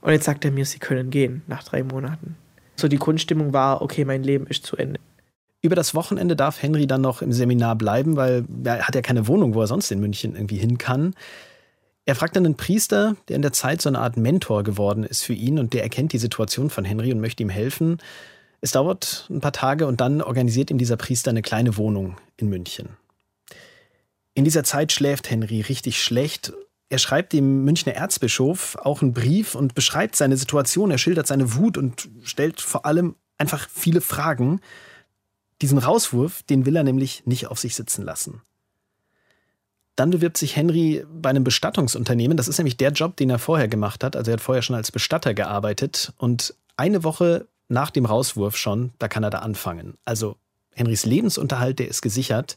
Und 0.00 0.12
jetzt 0.12 0.24
sagt 0.24 0.44
er 0.44 0.50
mir, 0.50 0.64
sie 0.64 0.80
können 0.80 1.10
gehen 1.10 1.42
nach 1.46 1.62
drei 1.62 1.84
Monaten. 1.84 2.36
So 2.74 2.88
die 2.88 2.98
Grundstimmung 2.98 3.52
war, 3.52 3.82
okay, 3.82 4.04
mein 4.04 4.24
Leben 4.24 4.48
ist 4.48 4.66
zu 4.66 4.76
Ende. 4.76 4.98
Über 5.62 5.76
das 5.76 5.94
Wochenende 5.94 6.34
darf 6.34 6.60
Henry 6.60 6.88
dann 6.88 7.02
noch 7.02 7.22
im 7.22 7.32
Seminar 7.32 7.76
bleiben, 7.76 8.16
weil 8.16 8.44
er 8.64 8.88
hat 8.88 8.96
ja 8.96 9.02
keine 9.02 9.28
Wohnung, 9.28 9.54
wo 9.54 9.60
er 9.60 9.68
sonst 9.68 9.92
in 9.92 10.00
München 10.00 10.34
irgendwie 10.34 10.56
hin 10.56 10.76
kann. 10.76 11.14
Er 12.04 12.16
fragt 12.16 12.34
dann 12.34 12.44
einen 12.44 12.56
Priester, 12.56 13.14
der 13.28 13.36
in 13.36 13.42
der 13.42 13.52
Zeit 13.52 13.80
so 13.80 13.88
eine 13.88 14.00
Art 14.00 14.16
Mentor 14.16 14.64
geworden 14.64 15.04
ist 15.04 15.22
für 15.22 15.34
ihn 15.34 15.60
und 15.60 15.72
der 15.72 15.84
erkennt 15.84 16.12
die 16.12 16.18
Situation 16.18 16.68
von 16.68 16.84
Henry 16.84 17.12
und 17.12 17.20
möchte 17.20 17.44
ihm 17.44 17.50
helfen. 17.50 17.98
Es 18.60 18.72
dauert 18.72 19.28
ein 19.30 19.40
paar 19.40 19.52
Tage 19.52 19.86
und 19.86 20.00
dann 20.00 20.20
organisiert 20.20 20.72
ihm 20.72 20.78
dieser 20.78 20.96
Priester 20.96 21.30
eine 21.30 21.42
kleine 21.42 21.76
Wohnung 21.76 22.16
in 22.38 22.48
München. 22.48 22.88
In 24.40 24.44
dieser 24.44 24.64
Zeit 24.64 24.90
schläft 24.90 25.28
Henry 25.28 25.60
richtig 25.60 26.02
schlecht. 26.02 26.54
Er 26.88 26.96
schreibt 26.96 27.34
dem 27.34 27.62
Münchner 27.62 27.92
Erzbischof 27.92 28.74
auch 28.76 29.02
einen 29.02 29.12
Brief 29.12 29.54
und 29.54 29.74
beschreibt 29.74 30.16
seine 30.16 30.38
Situation. 30.38 30.90
Er 30.90 30.96
schildert 30.96 31.26
seine 31.26 31.56
Wut 31.56 31.76
und 31.76 32.08
stellt 32.22 32.62
vor 32.62 32.86
allem 32.86 33.16
einfach 33.36 33.68
viele 33.68 34.00
Fragen. 34.00 34.62
Diesen 35.60 35.76
Rauswurf, 35.76 36.42
den 36.44 36.64
will 36.64 36.74
er 36.74 36.84
nämlich 36.84 37.26
nicht 37.26 37.48
auf 37.48 37.58
sich 37.58 37.74
sitzen 37.74 38.02
lassen. 38.02 38.40
Dann 39.94 40.08
bewirbt 40.08 40.38
sich 40.38 40.56
Henry 40.56 41.04
bei 41.12 41.28
einem 41.28 41.44
Bestattungsunternehmen. 41.44 42.38
Das 42.38 42.48
ist 42.48 42.56
nämlich 42.56 42.78
der 42.78 42.92
Job, 42.92 43.16
den 43.16 43.28
er 43.28 43.38
vorher 43.38 43.68
gemacht 43.68 44.02
hat. 44.02 44.16
Also 44.16 44.30
er 44.30 44.38
hat 44.38 44.40
vorher 44.40 44.62
schon 44.62 44.74
als 44.74 44.90
Bestatter 44.90 45.34
gearbeitet. 45.34 46.14
Und 46.16 46.54
eine 46.78 47.04
Woche 47.04 47.46
nach 47.68 47.90
dem 47.90 48.06
Rauswurf 48.06 48.56
schon, 48.56 48.94
da 48.98 49.06
kann 49.06 49.22
er 49.22 49.28
da 49.28 49.40
anfangen. 49.40 49.98
Also 50.06 50.38
Henrys 50.72 51.04
Lebensunterhalt, 51.04 51.78
der 51.78 51.88
ist 51.88 52.00
gesichert. 52.00 52.56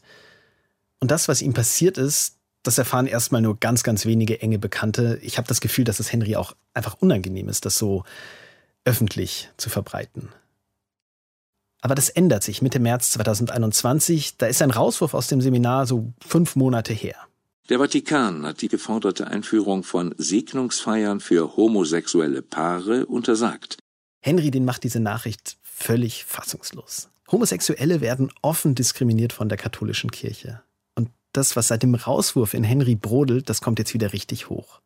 Und 1.00 1.10
das, 1.10 1.28
was 1.28 1.42
ihm 1.42 1.52
passiert 1.52 1.98
ist, 1.98 2.38
das 2.64 2.78
erfahren 2.78 3.06
erstmal 3.06 3.42
nur 3.42 3.60
ganz, 3.60 3.82
ganz 3.82 4.06
wenige 4.06 4.40
enge 4.40 4.58
Bekannte. 4.58 5.18
Ich 5.22 5.36
habe 5.36 5.46
das 5.46 5.60
Gefühl, 5.60 5.84
dass 5.84 6.00
es 6.00 6.10
Henry 6.12 6.34
auch 6.34 6.56
einfach 6.72 6.96
unangenehm 6.98 7.48
ist, 7.48 7.66
das 7.66 7.76
so 7.76 8.04
öffentlich 8.84 9.50
zu 9.58 9.70
verbreiten. 9.70 10.30
Aber 11.82 11.94
das 11.94 12.08
ändert 12.08 12.42
sich 12.42 12.62
Mitte 12.62 12.80
März 12.80 13.10
2021. 13.12 14.38
Da 14.38 14.46
ist 14.46 14.62
ein 14.62 14.70
Rauswurf 14.70 15.12
aus 15.12 15.28
dem 15.28 15.42
Seminar 15.42 15.86
so 15.86 16.14
fünf 16.26 16.56
Monate 16.56 16.94
her. 16.94 17.16
Der 17.68 17.78
Vatikan 17.78 18.46
hat 18.46 18.62
die 18.62 18.68
geforderte 18.68 19.26
Einführung 19.26 19.84
von 19.84 20.14
Segnungsfeiern 20.16 21.20
für 21.20 21.56
homosexuelle 21.56 22.40
Paare 22.40 23.04
untersagt. 23.04 23.76
Henry, 24.20 24.50
den 24.50 24.64
macht 24.64 24.84
diese 24.84 25.00
Nachricht 25.00 25.58
völlig 25.62 26.24
fassungslos. 26.24 27.10
Homosexuelle 27.30 28.00
werden 28.00 28.32
offen 28.40 28.74
diskriminiert 28.74 29.34
von 29.34 29.50
der 29.50 29.58
katholischen 29.58 30.10
Kirche 30.10 30.63
das, 31.36 31.56
was 31.56 31.68
seit 31.68 31.82
dem 31.82 31.94
Rauswurf 31.94 32.54
in 32.54 32.64
Henry 32.64 32.94
brodelt, 32.94 33.48
das 33.48 33.60
kommt 33.60 33.78
jetzt 33.78 33.94
wieder 33.94 34.12
richtig 34.12 34.48
hoch. 34.48 34.80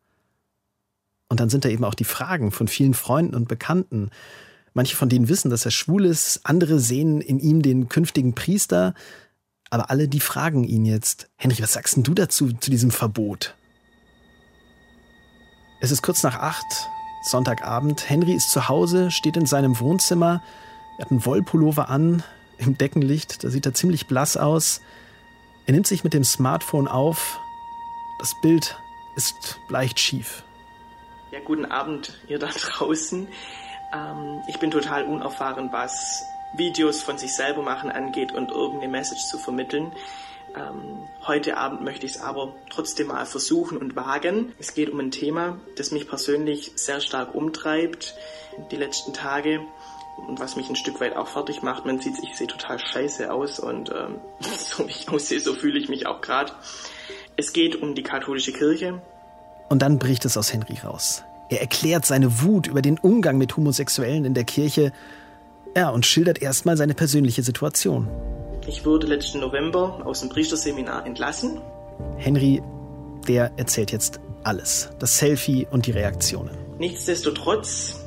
Und 1.29 1.39
dann 1.39 1.49
sind 1.49 1.63
da 1.63 1.69
eben 1.69 1.85
auch 1.85 1.93
die 1.93 2.03
Fragen 2.03 2.51
von 2.51 2.67
vielen 2.67 2.93
Freunden 2.93 3.35
und 3.35 3.47
Bekannten. 3.47 4.09
Manche 4.73 4.95
von 4.95 5.09
denen 5.09 5.29
wissen, 5.29 5.51
dass 5.51 5.65
er 5.65 5.71
schwul 5.71 6.05
ist, 6.05 6.41
andere 6.43 6.79
sehen 6.79 7.21
in 7.21 7.39
ihm 7.39 7.61
den 7.61 7.87
künftigen 7.87 8.33
Priester. 8.33 8.95
Aber 9.69 9.91
alle, 9.91 10.07
die 10.07 10.19
fragen 10.19 10.63
ihn 10.63 10.85
jetzt, 10.85 11.29
Henry, 11.35 11.61
was 11.61 11.73
sagst 11.73 11.95
denn 11.95 12.03
du 12.03 12.13
dazu, 12.13 12.51
zu 12.53 12.71
diesem 12.71 12.89
Verbot? 12.89 13.55
Es 15.81 15.91
ist 15.91 16.01
kurz 16.01 16.23
nach 16.23 16.35
acht, 16.35 16.89
Sonntagabend. 17.23 18.09
Henry 18.09 18.33
ist 18.33 18.51
zu 18.51 18.67
Hause, 18.67 19.11
steht 19.11 19.37
in 19.37 19.45
seinem 19.45 19.79
Wohnzimmer. 19.79 20.41
Er 20.97 21.05
hat 21.05 21.11
einen 21.11 21.25
Wollpullover 21.25 21.89
an, 21.89 22.23
im 22.57 22.77
Deckenlicht. 22.77 23.43
Da 23.43 23.49
sieht 23.49 23.65
er 23.65 23.73
ziemlich 23.73 24.07
blass 24.07 24.35
aus. 24.35 24.81
Er 25.69 25.73
nimmt 25.73 25.85
sich 25.85 26.03
mit 26.03 26.15
dem 26.15 26.23
Smartphone 26.23 26.87
auf. 26.87 27.39
Das 28.17 28.33
Bild 28.41 28.75
ist 29.15 29.59
leicht 29.67 29.99
schief. 29.99 30.43
Ja, 31.29 31.41
guten 31.45 31.65
Abend, 31.65 32.19
ihr 32.27 32.39
da 32.39 32.47
draußen. 32.47 33.27
Ähm, 33.93 34.41
ich 34.47 34.57
bin 34.57 34.71
total 34.71 35.03
unerfahren, 35.05 35.71
was 35.71 36.23
Videos 36.57 37.03
von 37.03 37.19
sich 37.19 37.35
selber 37.35 37.61
machen 37.61 37.91
angeht 37.91 38.31
und 38.31 38.49
irgendeine 38.49 38.91
Message 38.91 39.21
zu 39.25 39.37
vermitteln. 39.37 39.91
Ähm, 40.55 41.07
heute 41.27 41.55
Abend 41.57 41.81
möchte 41.83 42.07
ich 42.07 42.13
es 42.13 42.19
aber 42.19 42.55
trotzdem 42.71 43.05
mal 43.05 43.27
versuchen 43.27 43.77
und 43.77 43.95
wagen. 43.95 44.53
Es 44.57 44.73
geht 44.73 44.89
um 44.89 44.99
ein 44.99 45.11
Thema, 45.11 45.59
das 45.75 45.91
mich 45.91 46.07
persönlich 46.07 46.71
sehr 46.77 46.99
stark 46.99 47.35
umtreibt 47.35 48.15
die 48.71 48.75
letzten 48.75 49.13
Tage 49.13 49.61
was 50.27 50.55
mich 50.55 50.69
ein 50.69 50.75
Stück 50.75 50.99
weit 50.99 51.15
auch 51.15 51.27
fertig 51.27 51.61
macht. 51.61 51.85
Man 51.85 51.99
sieht, 51.99 52.15
ich 52.23 52.35
sehe 52.35 52.47
total 52.47 52.79
scheiße 52.79 53.31
aus 53.31 53.59
und 53.59 53.89
ähm, 53.89 54.19
so 54.57 54.87
wie 54.87 54.91
ich 54.91 55.09
aussehe, 55.09 55.39
so 55.39 55.53
fühle 55.53 55.79
ich 55.79 55.89
mich 55.89 56.07
auch 56.07 56.21
gerade. 56.21 56.51
Es 57.37 57.53
geht 57.53 57.81
um 57.81 57.95
die 57.95 58.03
katholische 58.03 58.51
Kirche. 58.51 59.01
Und 59.69 59.81
dann 59.81 59.99
bricht 59.99 60.25
es 60.25 60.35
aus 60.37 60.51
Henry 60.51 60.77
raus. 60.83 61.23
Er 61.49 61.61
erklärt 61.61 62.05
seine 62.05 62.41
Wut 62.41 62.67
über 62.67 62.81
den 62.81 62.99
Umgang 62.99 63.37
mit 63.37 63.55
Homosexuellen 63.55 64.25
in 64.25 64.33
der 64.33 64.43
Kirche 64.43 64.91
ja, 65.75 65.89
und 65.89 66.05
schildert 66.05 66.41
erstmal 66.41 66.77
seine 66.77 66.93
persönliche 66.93 67.43
Situation. 67.43 68.07
Ich 68.67 68.85
wurde 68.85 69.07
letzten 69.07 69.39
November 69.39 70.01
aus 70.05 70.19
dem 70.21 70.29
Priesterseminar 70.29 71.05
entlassen. 71.05 71.61
Henry, 72.17 72.61
der 73.27 73.51
erzählt 73.57 73.91
jetzt 73.91 74.19
alles. 74.43 74.89
Das 74.99 75.17
Selfie 75.17 75.67
und 75.69 75.85
die 75.85 75.91
Reaktionen. 75.91 76.57
Nichtsdestotrotz 76.77 77.98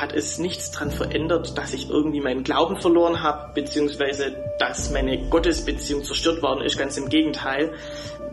hat 0.00 0.12
es 0.12 0.38
nichts 0.38 0.70
daran 0.70 0.90
verändert, 0.90 1.56
dass 1.58 1.74
ich 1.74 1.90
irgendwie 1.90 2.20
meinen 2.20 2.44
Glauben 2.44 2.76
verloren 2.76 3.22
habe, 3.22 3.52
beziehungsweise 3.54 4.36
dass 4.58 4.90
meine 4.90 5.28
Gottesbeziehung 5.28 6.04
zerstört 6.04 6.42
worden 6.42 6.62
ist. 6.62 6.78
Ganz 6.78 6.96
im 6.96 7.08
Gegenteil. 7.08 7.72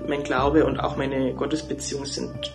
Mein 0.07 0.23
Glaube 0.23 0.65
und 0.65 0.79
auch 0.79 0.97
meine 0.97 1.33
Gottesbeziehung 1.33 2.05
sind 2.05 2.51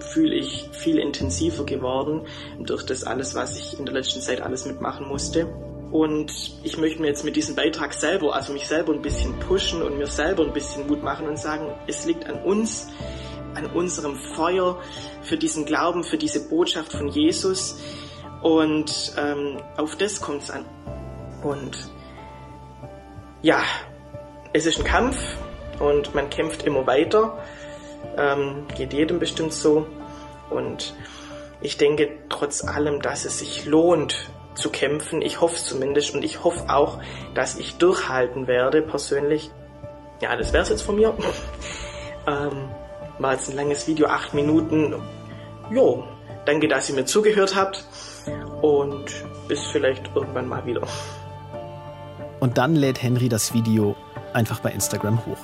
fühle 0.00 0.36
ich 0.36 0.68
viel 0.70 0.98
intensiver 0.98 1.64
geworden 1.64 2.26
durch 2.60 2.84
das 2.84 3.04
alles, 3.04 3.34
was 3.34 3.58
ich 3.58 3.78
in 3.78 3.84
der 3.84 3.94
letzten 3.94 4.20
Zeit 4.20 4.40
alles 4.40 4.66
mitmachen 4.66 5.08
musste. 5.08 5.46
Und 5.90 6.32
ich 6.62 6.76
möchte 6.76 7.00
mir 7.00 7.08
jetzt 7.08 7.24
mit 7.24 7.36
diesem 7.36 7.54
Beitrag 7.54 7.94
selber, 7.94 8.34
also 8.34 8.52
mich 8.52 8.66
selber 8.66 8.92
ein 8.92 9.02
bisschen 9.02 9.38
pushen 9.40 9.82
und 9.82 9.96
mir 9.98 10.06
selber 10.06 10.44
ein 10.44 10.52
bisschen 10.52 10.86
Mut 10.86 11.02
machen 11.02 11.26
und 11.26 11.38
sagen, 11.38 11.72
es 11.86 12.04
liegt 12.04 12.26
an 12.26 12.42
uns, 12.42 12.88
an 13.54 13.66
unserem 13.66 14.16
Feuer 14.16 14.80
für 15.22 15.36
diesen 15.36 15.64
Glauben, 15.64 16.02
für 16.04 16.18
diese 16.18 16.48
Botschaft 16.48 16.92
von 16.92 17.08
Jesus. 17.08 17.80
Und 18.44 19.14
ähm, 19.16 19.56
auf 19.78 19.96
das 19.96 20.20
kommt 20.20 20.42
es 20.42 20.50
an. 20.50 20.66
Und 21.42 21.90
ja, 23.40 23.62
es 24.52 24.66
ist 24.66 24.78
ein 24.78 24.84
Kampf 24.84 25.16
und 25.80 26.14
man 26.14 26.28
kämpft 26.28 26.62
immer 26.64 26.86
weiter. 26.86 27.38
Ähm, 28.18 28.66
geht 28.76 28.92
jedem 28.92 29.18
bestimmt 29.18 29.54
so. 29.54 29.86
Und 30.50 30.94
ich 31.62 31.78
denke 31.78 32.18
trotz 32.28 32.62
allem, 32.62 33.00
dass 33.00 33.24
es 33.24 33.38
sich 33.38 33.64
lohnt, 33.64 34.30
zu 34.54 34.68
kämpfen. 34.68 35.22
Ich 35.22 35.40
hoffe 35.40 35.54
es 35.54 35.64
zumindest 35.64 36.14
und 36.14 36.22
ich 36.22 36.44
hoffe 36.44 36.68
auch, 36.68 36.98
dass 37.32 37.56
ich 37.56 37.78
durchhalten 37.78 38.46
werde 38.46 38.82
persönlich. 38.82 39.50
Ja, 40.20 40.36
das 40.36 40.52
wäre 40.52 40.64
es 40.64 40.68
jetzt 40.68 40.82
von 40.82 40.96
mir. 40.96 41.14
ähm, 42.26 42.68
war 43.18 43.32
jetzt 43.32 43.48
ein 43.48 43.56
langes 43.56 43.88
Video, 43.88 44.08
acht 44.08 44.34
Minuten. 44.34 44.94
Jo, 45.70 46.04
danke, 46.44 46.68
dass 46.68 46.90
ihr 46.90 46.94
mir 46.94 47.06
zugehört 47.06 47.54
habt 47.54 47.86
und 48.62 49.06
bis 49.48 49.60
vielleicht 49.66 50.10
irgendwann 50.14 50.48
mal 50.48 50.64
wieder. 50.66 50.86
Und 52.40 52.58
dann 52.58 52.74
lädt 52.74 53.02
Henry 53.02 53.28
das 53.28 53.54
Video 53.54 53.96
einfach 54.32 54.60
bei 54.60 54.70
Instagram 54.70 55.24
hoch. 55.26 55.38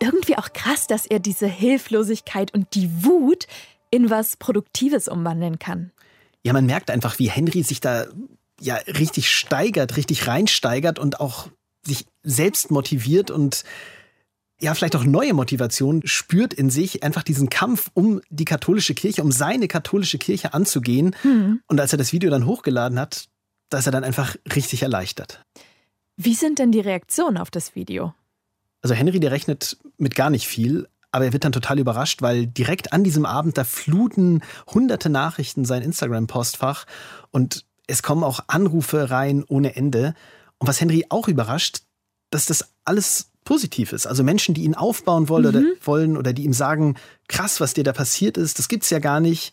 Irgendwie 0.00 0.38
auch 0.38 0.52
krass, 0.52 0.86
dass 0.86 1.06
er 1.06 1.18
diese 1.18 1.46
Hilflosigkeit 1.46 2.54
und 2.54 2.74
die 2.74 3.04
Wut 3.04 3.46
in 3.90 4.08
was 4.08 4.36
Produktives 4.36 5.08
umwandeln 5.08 5.58
kann. 5.58 5.92
Ja, 6.42 6.52
man 6.52 6.64
merkt 6.64 6.90
einfach, 6.90 7.18
wie 7.18 7.28
Henry 7.28 7.62
sich 7.62 7.80
da 7.80 8.06
ja 8.60 8.76
richtig 8.86 9.30
steigert, 9.30 9.96
richtig 9.96 10.26
reinsteigert 10.26 10.98
und 10.98 11.20
auch 11.20 11.48
sich 11.84 12.06
selbst 12.22 12.70
motiviert 12.70 13.30
und 13.30 13.64
ja, 14.60 14.74
vielleicht 14.74 14.96
auch 14.96 15.04
neue 15.04 15.32
Motivation 15.32 16.02
spürt 16.04 16.52
in 16.52 16.70
sich, 16.70 17.02
einfach 17.02 17.22
diesen 17.22 17.48
Kampf 17.48 17.90
um 17.94 18.20
die 18.28 18.44
katholische 18.44 18.94
Kirche, 18.94 19.22
um 19.22 19.32
seine 19.32 19.68
katholische 19.68 20.18
Kirche 20.18 20.52
anzugehen. 20.54 21.16
Mhm. 21.22 21.62
Und 21.66 21.80
als 21.80 21.92
er 21.92 21.98
das 21.98 22.12
Video 22.12 22.30
dann 22.30 22.46
hochgeladen 22.46 22.98
hat, 22.98 23.28
da 23.70 23.78
ist 23.78 23.86
er 23.86 23.92
dann 23.92 24.04
einfach 24.04 24.36
richtig 24.54 24.82
erleichtert. 24.82 25.44
Wie 26.16 26.34
sind 26.34 26.58
denn 26.58 26.72
die 26.72 26.80
Reaktionen 26.80 27.38
auf 27.38 27.50
das 27.50 27.74
Video? 27.74 28.14
Also 28.82 28.94
Henry, 28.94 29.20
der 29.20 29.30
rechnet 29.30 29.78
mit 29.96 30.14
gar 30.14 30.30
nicht 30.30 30.46
viel, 30.46 30.88
aber 31.12 31.24
er 31.24 31.32
wird 31.32 31.44
dann 31.44 31.52
total 31.52 31.78
überrascht, 31.78 32.22
weil 32.22 32.46
direkt 32.46 32.92
an 32.92 33.04
diesem 33.04 33.24
Abend 33.24 33.56
da 33.56 33.64
fluten 33.64 34.42
hunderte 34.66 35.08
Nachrichten 35.08 35.64
sein 35.64 35.82
Instagram-Postfach 35.82 36.86
und 37.30 37.64
es 37.86 38.02
kommen 38.02 38.22
auch 38.22 38.40
Anrufe 38.46 39.10
rein 39.10 39.44
ohne 39.48 39.74
Ende. 39.74 40.14
Und 40.58 40.68
was 40.68 40.80
Henry 40.80 41.06
auch 41.08 41.26
überrascht, 41.26 41.80
dass 42.30 42.46
das 42.46 42.74
alles 42.84 43.29
positiv 43.50 43.92
ist. 43.92 44.06
Also 44.06 44.22
Menschen, 44.22 44.54
die 44.54 44.62
ihn 44.62 44.76
aufbauen 44.76 45.28
wollen, 45.28 45.42
mhm. 45.42 45.48
oder, 45.48 45.62
wollen 45.82 46.16
oder 46.16 46.32
die 46.32 46.44
ihm 46.44 46.52
sagen, 46.52 46.94
krass, 47.26 47.60
was 47.60 47.74
dir 47.74 47.82
da 47.82 47.92
passiert 47.92 48.36
ist, 48.36 48.60
das 48.60 48.68
gibt's 48.68 48.90
ja 48.90 49.00
gar 49.00 49.18
nicht. 49.18 49.52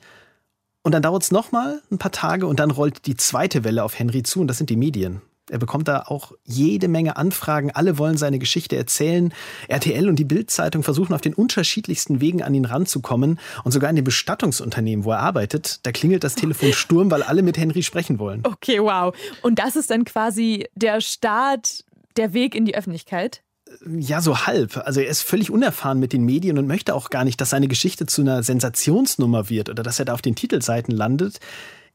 Und 0.83 0.91
dann 0.91 1.01
dauert 1.01 1.23
es 1.23 1.31
nochmal 1.31 1.81
ein 1.89 1.97
paar 1.97 2.11
Tage 2.11 2.45
und 2.45 2.59
dann 2.59 2.69
rollt 2.69 3.07
die 3.07 3.17
zweite 3.17 3.63
Welle 3.63 3.83
auf 3.83 3.97
Henry 3.97 4.21
zu 4.21 4.39
und 4.39 4.49
das 4.49 4.59
sind 4.59 4.69
die 4.69 4.75
Medien. 4.75 5.23
Er 5.49 5.57
bekommt 5.57 5.87
da 5.87 6.03
auch 6.03 6.33
jede 6.43 6.87
Menge 6.87 7.17
Anfragen. 7.17 7.71
Alle 7.71 7.97
wollen 7.97 8.17
seine 8.17 8.37
Geschichte 8.37 8.75
erzählen. 8.75 9.33
RTL 9.67 10.07
und 10.09 10.17
die 10.19 10.25
Bild-Zeitung 10.25 10.83
versuchen 10.83 11.15
auf 11.15 11.21
den 11.21 11.33
unterschiedlichsten 11.33 12.21
Wegen 12.21 12.43
an 12.43 12.53
ihn 12.53 12.65
ranzukommen. 12.65 13.39
Und 13.63 13.71
sogar 13.71 13.89
in 13.89 13.95
dem 13.95 14.05
Bestattungsunternehmen, 14.05 15.05
wo 15.05 15.11
er 15.11 15.21
arbeitet, 15.21 15.79
da 15.87 15.91
klingelt 15.91 16.23
das 16.23 16.35
Telefon 16.35 16.71
Sturm, 16.73 17.09
weil 17.09 17.23
alle 17.23 17.41
mit 17.41 17.57
Henry 17.57 17.81
sprechen 17.81 18.19
wollen. 18.19 18.43
Okay, 18.43 18.79
wow. 18.79 19.15
Und 19.41 19.57
das 19.57 19.75
ist 19.75 19.89
dann 19.89 20.05
quasi 20.05 20.67
der 20.75 21.01
Start, 21.01 21.83
der 22.17 22.33
Weg 22.33 22.53
in 22.53 22.65
die 22.65 22.75
Öffentlichkeit? 22.75 23.41
Ja, 23.85 24.21
so 24.21 24.45
halb. 24.45 24.77
Also 24.77 24.99
er 24.99 25.07
ist 25.07 25.21
völlig 25.21 25.51
unerfahren 25.51 25.99
mit 25.99 26.13
den 26.13 26.23
Medien 26.23 26.57
und 26.57 26.67
möchte 26.67 26.95
auch 26.95 27.09
gar 27.09 27.23
nicht, 27.23 27.39
dass 27.39 27.49
seine 27.49 27.67
Geschichte 27.67 28.05
zu 28.05 28.21
einer 28.21 28.43
Sensationsnummer 28.43 29.49
wird 29.49 29.69
oder 29.69 29.83
dass 29.83 29.99
er 29.99 30.05
da 30.05 30.13
auf 30.13 30.21
den 30.21 30.35
Titelseiten 30.35 30.95
landet. 30.95 31.39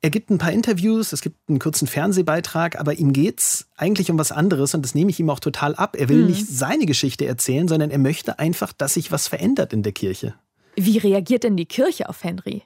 Er 0.00 0.10
gibt 0.10 0.30
ein 0.30 0.38
paar 0.38 0.52
Interviews, 0.52 1.12
es 1.12 1.20
gibt 1.20 1.48
einen 1.48 1.60
kurzen 1.60 1.86
Fernsehbeitrag, 1.86 2.78
aber 2.80 2.94
ihm 2.94 3.12
geht's 3.12 3.68
eigentlich 3.76 4.10
um 4.10 4.18
was 4.18 4.32
anderes 4.32 4.74
und 4.74 4.82
das 4.82 4.96
nehme 4.96 5.10
ich 5.10 5.20
ihm 5.20 5.30
auch 5.30 5.38
total 5.38 5.76
ab. 5.76 5.94
Er 5.96 6.08
will 6.08 6.22
mhm. 6.22 6.26
nicht 6.26 6.48
seine 6.48 6.86
Geschichte 6.86 7.24
erzählen, 7.24 7.68
sondern 7.68 7.90
er 7.90 7.98
möchte 7.98 8.40
einfach, 8.40 8.72
dass 8.72 8.94
sich 8.94 9.12
was 9.12 9.28
verändert 9.28 9.72
in 9.72 9.84
der 9.84 9.92
Kirche. 9.92 10.34
Wie 10.74 10.98
reagiert 10.98 11.44
denn 11.44 11.56
die 11.56 11.66
Kirche 11.66 12.08
auf 12.08 12.24
Henry? 12.24 12.62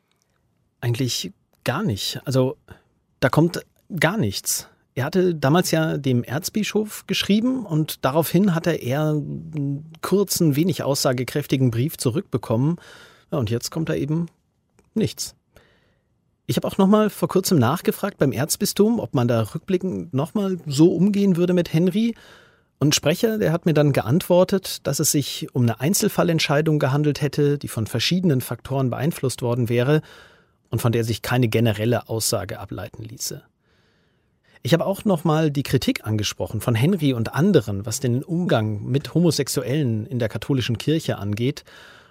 Eigentlich 0.80 1.32
gar 1.64 1.82
nicht. 1.82 2.20
Also 2.24 2.56
da 3.20 3.28
kommt 3.28 3.60
gar 4.00 4.16
nichts. 4.16 4.68
Er 4.96 5.04
hatte 5.04 5.34
damals 5.34 5.70
ja 5.72 5.98
dem 5.98 6.24
Erzbischof 6.24 7.06
geschrieben 7.06 7.66
und 7.66 8.02
daraufhin 8.02 8.54
hat 8.54 8.66
er 8.66 8.82
eher 8.82 9.10
einen 9.10 9.92
kurzen, 10.00 10.56
wenig 10.56 10.82
aussagekräftigen 10.82 11.70
Brief 11.70 11.98
zurückbekommen. 11.98 12.78
Ja, 13.30 13.36
und 13.36 13.50
jetzt 13.50 13.70
kommt 13.70 13.90
da 13.90 13.94
eben 13.94 14.28
nichts. 14.94 15.34
Ich 16.46 16.56
habe 16.56 16.66
auch 16.66 16.78
noch 16.78 16.86
mal 16.86 17.10
vor 17.10 17.28
kurzem 17.28 17.58
nachgefragt 17.58 18.16
beim 18.16 18.32
Erzbistum, 18.32 18.98
ob 18.98 19.12
man 19.12 19.28
da 19.28 19.42
rückblickend 19.42 20.14
noch 20.14 20.32
mal 20.32 20.56
so 20.64 20.94
umgehen 20.94 21.36
würde 21.36 21.52
mit 21.52 21.74
Henry. 21.74 22.14
Und 22.78 22.94
Sprecher, 22.94 23.36
der 23.36 23.52
hat 23.52 23.66
mir 23.66 23.74
dann 23.74 23.92
geantwortet, 23.92 24.86
dass 24.86 24.98
es 24.98 25.12
sich 25.12 25.48
um 25.52 25.64
eine 25.64 25.78
Einzelfallentscheidung 25.78 26.78
gehandelt 26.78 27.20
hätte, 27.20 27.58
die 27.58 27.68
von 27.68 27.86
verschiedenen 27.86 28.40
Faktoren 28.40 28.88
beeinflusst 28.88 29.42
worden 29.42 29.68
wäre 29.68 30.00
und 30.70 30.80
von 30.80 30.92
der 30.92 31.04
sich 31.04 31.20
keine 31.20 31.48
generelle 31.48 32.08
Aussage 32.08 32.58
ableiten 32.58 33.02
ließe. 33.02 33.42
Ich 34.66 34.72
habe 34.72 34.84
auch 34.84 35.04
noch 35.04 35.22
mal 35.22 35.52
die 35.52 35.62
Kritik 35.62 36.04
angesprochen 36.04 36.60
von 36.60 36.74
Henry 36.74 37.12
und 37.12 37.32
anderen, 37.32 37.86
was 37.86 38.00
den 38.00 38.24
Umgang 38.24 38.82
mit 38.82 39.14
Homosexuellen 39.14 40.06
in 40.06 40.18
der 40.18 40.28
katholischen 40.28 40.76
Kirche 40.76 41.18
angeht 41.18 41.62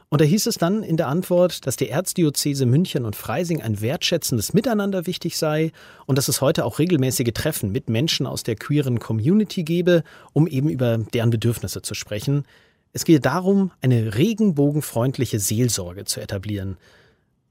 und 0.08 0.22
da 0.22 0.26
hieß 0.26 0.48
es 0.48 0.58
dann 0.58 0.82
in 0.82 0.96
der 0.96 1.10
Antwort, 1.10 1.68
dass 1.68 1.76
der 1.76 1.90
Erzdiözese 1.90 2.66
München 2.66 3.04
und 3.04 3.18
Freising 3.18 3.62
ein 3.62 3.82
wertschätzendes 3.82 4.54
Miteinander 4.54 5.06
wichtig 5.06 5.38
sei 5.38 5.74
und 6.06 6.18
dass 6.18 6.30
es 6.30 6.40
heute 6.40 6.64
auch 6.64 6.80
regelmäßige 6.80 7.34
Treffen 7.34 7.74
mit 7.74 7.90
Menschen 7.90 8.26
aus 8.26 8.44
der 8.44 8.56
queeren 8.56 9.00
Community 9.00 9.64
gebe, 9.64 10.06
um 10.32 10.48
eben 10.48 10.70
über 10.70 11.00
deren 11.00 11.32
Bedürfnisse 11.32 11.82
zu 11.82 11.94
sprechen. 11.96 12.46
Es 12.94 13.04
gehe 13.04 13.20
darum, 13.20 13.72
eine 13.82 14.16
regenbogenfreundliche 14.16 15.40
Seelsorge 15.40 16.06
zu 16.06 16.22
etablieren. 16.22 16.78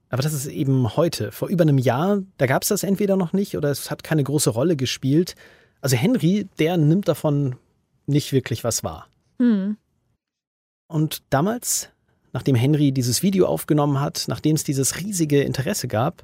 Aber 0.09 0.21
das 0.21 0.33
ist 0.33 0.47
eben 0.47 0.95
heute. 0.95 1.31
Vor 1.31 1.49
über 1.49 1.63
einem 1.63 1.77
Jahr, 1.77 2.21
da 2.37 2.45
gab 2.45 2.63
es 2.63 2.69
das 2.69 2.83
entweder 2.83 3.17
noch 3.17 3.33
nicht 3.33 3.57
oder 3.57 3.69
es 3.69 3.89
hat 3.89 4.03
keine 4.03 4.23
große 4.23 4.49
Rolle 4.49 4.75
gespielt. 4.75 5.35
Also 5.81 5.95
Henry, 5.95 6.47
der 6.59 6.77
nimmt 6.77 7.07
davon 7.07 7.55
nicht 8.05 8.31
wirklich 8.31 8.63
was 8.63 8.83
wahr. 8.83 9.07
Hm. 9.39 9.77
Und 10.87 11.23
damals, 11.31 11.89
nachdem 12.33 12.55
Henry 12.55 12.91
dieses 12.91 13.23
Video 13.23 13.47
aufgenommen 13.47 13.99
hat, 13.99 14.25
nachdem 14.27 14.55
es 14.55 14.63
dieses 14.63 14.99
riesige 14.99 15.41
Interesse 15.41 15.87
gab, 15.87 16.23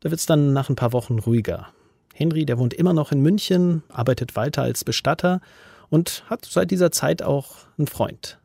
da 0.00 0.10
wird 0.10 0.20
es 0.20 0.26
dann 0.26 0.52
nach 0.52 0.68
ein 0.68 0.76
paar 0.76 0.92
Wochen 0.92 1.18
ruhiger. 1.18 1.68
Henry, 2.14 2.46
der 2.46 2.58
wohnt 2.58 2.74
immer 2.74 2.92
noch 2.92 3.12
in 3.12 3.20
München, 3.20 3.82
arbeitet 3.88 4.36
weiter 4.36 4.62
als 4.62 4.84
Bestatter 4.84 5.40
und 5.90 6.24
hat 6.28 6.44
seit 6.44 6.70
dieser 6.70 6.90
Zeit 6.90 7.22
auch 7.22 7.56
einen 7.78 7.86
Freund. 7.86 8.38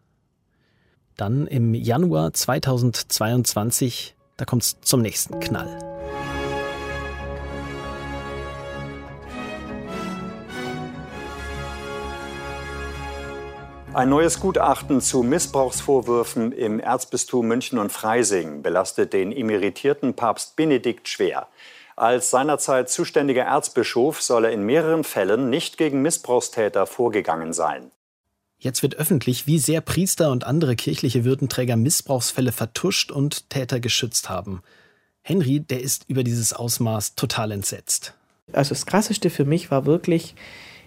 Dann 1.17 1.47
im 1.47 1.73
Januar 1.73 2.33
2022, 2.33 4.15
da 4.41 4.45
kommt 4.45 4.63
es 4.63 4.81
zum 4.81 5.03
nächsten 5.03 5.39
Knall. 5.39 5.77
Ein 13.93 14.09
neues 14.09 14.39
Gutachten 14.39 14.99
zu 14.99 15.21
Missbrauchsvorwürfen 15.21 16.53
im 16.53 16.79
Erzbistum 16.79 17.47
München 17.47 17.77
und 17.77 17.91
Freising 17.91 18.63
belastet 18.63 19.13
den 19.13 19.31
emeritierten 19.31 20.15
Papst 20.15 20.55
Benedikt 20.55 21.07
schwer. 21.07 21.47
Als 21.95 22.31
seinerzeit 22.31 22.89
zuständiger 22.89 23.43
Erzbischof 23.43 24.23
soll 24.23 24.45
er 24.45 24.51
in 24.53 24.63
mehreren 24.63 25.03
Fällen 25.03 25.51
nicht 25.51 25.77
gegen 25.77 26.01
Missbrauchstäter 26.01 26.87
vorgegangen 26.87 27.53
sein. 27.53 27.91
Jetzt 28.63 28.83
wird 28.83 28.95
öffentlich, 28.95 29.47
wie 29.47 29.57
sehr 29.57 29.81
Priester 29.81 30.29
und 30.29 30.45
andere 30.45 30.75
kirchliche 30.75 31.25
Würdenträger 31.25 31.75
Missbrauchsfälle 31.75 32.51
vertuscht 32.51 33.09
und 33.11 33.49
Täter 33.49 33.79
geschützt 33.79 34.29
haben. 34.29 34.61
Henry, 35.23 35.61
der 35.61 35.81
ist 35.81 36.05
über 36.07 36.23
dieses 36.23 36.53
Ausmaß 36.53 37.15
total 37.15 37.51
entsetzt. 37.53 38.13
Also 38.53 38.69
das 38.69 38.85
Krasseste 38.85 39.31
für 39.31 39.45
mich 39.45 39.71
war 39.71 39.87
wirklich, 39.87 40.35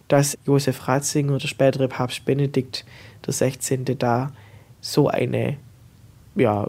dass 0.07 0.39
Josef 0.47 0.87
Ratzinger, 0.87 1.39
der 1.39 1.49
spätere 1.49 1.89
Papst 1.89 2.25
Benedikt 2.25 2.85
XVI., 3.27 3.97
da 3.99 4.33
so 4.81 5.09
eine 5.09 5.57
ja, 6.37 6.69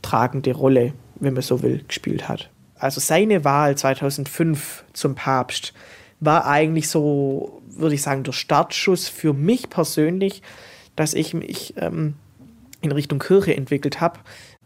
tragende 0.00 0.54
Rolle, 0.54 0.94
wenn 1.16 1.34
man 1.34 1.42
so 1.42 1.62
will, 1.62 1.84
gespielt 1.86 2.26
hat. 2.26 2.48
Also 2.74 3.02
seine 3.02 3.44
Wahl 3.44 3.76
2005 3.76 4.84
zum 4.94 5.14
Papst 5.14 5.74
war 6.20 6.46
eigentlich 6.46 6.88
so, 6.88 7.62
würde 7.68 7.94
ich 7.94 8.02
sagen, 8.02 8.22
der 8.22 8.32
Startschuss 8.32 9.08
für 9.08 9.32
mich 9.32 9.70
persönlich, 9.70 10.42
dass 10.96 11.14
ich 11.14 11.34
mich 11.34 11.74
ähm, 11.76 12.14
in 12.82 12.92
Richtung 12.92 13.18
Kirche 13.18 13.56
entwickelt 13.56 14.00
habe. 14.00 14.20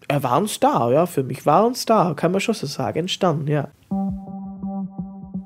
Er 0.08 0.22
war 0.22 0.36
ein 0.36 0.48
Star, 0.48 0.92
ja, 0.92 1.06
für 1.06 1.22
mich 1.22 1.46
war 1.46 1.66
ein 1.66 1.74
Star, 1.74 2.14
kann 2.14 2.32
man 2.32 2.40
schon 2.40 2.54
so 2.54 2.66
sagen, 2.66 3.00
ein 3.00 3.08
Stern, 3.08 3.46
ja. 3.46 3.68